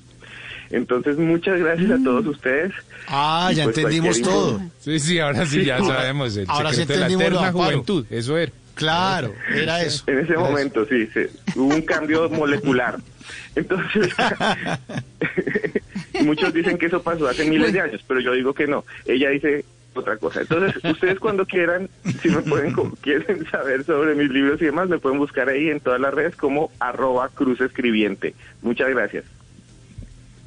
Entonces, 0.69 1.17
muchas 1.17 1.59
gracias 1.59 1.91
a 1.91 2.03
todos 2.03 2.25
ustedes. 2.27 2.73
Ah, 3.07 3.49
Y 3.51 3.55
ya 3.55 3.63
pues 3.63 3.77
entendimos 3.77 4.21
todo. 4.21 4.61
Sí, 4.79 4.99
sí, 4.99 5.19
ahora 5.19 5.45
sí 5.45 5.63
ya 5.63 5.77
Ahora- 5.77 5.95
sabemos. 5.99 6.35
El 6.37 6.45
ahora 6.49 6.73
sí 6.73 6.85
de 6.85 6.97
la 6.97 7.07
entendimos 7.07 7.43
Amparo. 7.43 7.53
juventud. 7.53 8.05
Eso 8.09 8.37
era. 8.37 8.51
Claro, 8.75 9.33
era 9.55 9.81
eso. 9.81 10.03
En 10.05 10.19
ese 10.19 10.37
momento, 10.37 10.85
sí, 10.85 11.09
hubo 11.55 11.73
un 11.73 11.81
cambio 11.81 12.29
molecular. 12.29 12.97
Entonces, 13.55 14.13
muchos 16.23 16.53
dicen 16.53 16.77
que 16.77 16.85
eso 16.85 17.01
pasó 17.01 17.27
hace 17.27 17.49
miles 17.49 17.73
de 17.73 17.81
años, 17.81 18.01
pero 18.07 18.19
yo 18.19 18.33
digo 18.33 18.53
que 18.53 18.67
no. 18.67 18.85
Ella 19.05 19.29
dice 19.29 19.65
otra 19.93 20.17
cosa. 20.17 20.41
Entonces, 20.41 20.75
ustedes 20.83 21.19
cuando 21.19 21.45
quieran, 21.47 21.89
si 22.21 22.29
me 22.29 22.41
pueden, 22.43 22.75
quieren 23.01 23.47
saber 23.49 23.83
sobre 23.83 24.13
mis 24.13 24.29
libros 24.29 24.61
y 24.61 24.65
demás, 24.65 24.87
me 24.89 24.99
pueden 24.99 25.17
buscar 25.17 25.49
ahí 25.49 25.69
en 25.69 25.79
todas 25.79 25.99
las 25.99 26.13
redes 26.13 26.35
como 26.35 26.71
arroba 26.79 27.29
cruz 27.29 27.59
escribiente. 27.61 28.35
Muchas 28.61 28.89
gracias. 28.89 29.23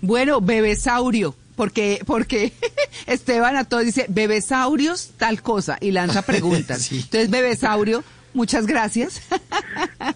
Bueno, 0.02 0.40
bebesaurio, 0.40 1.34
porque, 1.56 2.02
porque 2.06 2.52
Esteban 3.06 3.56
a 3.56 3.64
todos 3.64 3.84
dice, 3.84 4.06
bebesaurios, 4.08 5.12
tal 5.18 5.42
cosa, 5.42 5.78
y 5.80 5.90
lanza 5.90 6.22
preguntas. 6.22 6.82
Sí. 6.90 6.96
Entonces, 6.96 7.30
bebesaurio, 7.30 8.02
muchas 8.34 8.66
gracias. 8.66 9.22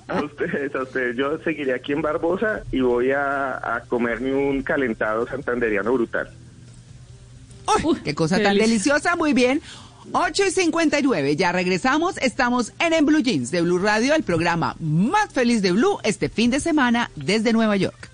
A 0.08 0.22
ustedes, 0.22 0.74
a 0.74 0.82
ustedes. 0.82 1.16
Yo 1.16 1.38
seguiré 1.38 1.74
aquí 1.74 1.92
en 1.92 2.00
Barbosa 2.00 2.62
y 2.70 2.80
voy 2.80 3.10
a, 3.10 3.56
a 3.74 3.80
comerme 3.88 4.32
un 4.32 4.62
calentado 4.62 5.26
santanderiano 5.26 5.92
brutal. 5.92 6.30
Uy, 7.82 7.98
qué 8.04 8.14
cosa 8.14 8.40
tan 8.40 8.56
deliciosa, 8.56 9.16
muy 9.16 9.32
bien. 9.32 9.60
8 10.12 10.44
y 10.46 10.50
59, 10.50 11.36
ya 11.36 11.52
regresamos. 11.52 12.16
Estamos 12.18 12.72
en 12.78 12.92
En 12.92 13.06
Blue 13.06 13.22
Jeans 13.22 13.50
de 13.50 13.62
Blue 13.62 13.78
Radio, 13.78 14.14
el 14.14 14.22
programa 14.22 14.76
más 14.78 15.32
feliz 15.32 15.62
de 15.62 15.72
Blue 15.72 15.98
este 16.04 16.28
fin 16.28 16.50
de 16.50 16.60
semana 16.60 17.10
desde 17.16 17.52
Nueva 17.52 17.76
York. 17.76 18.13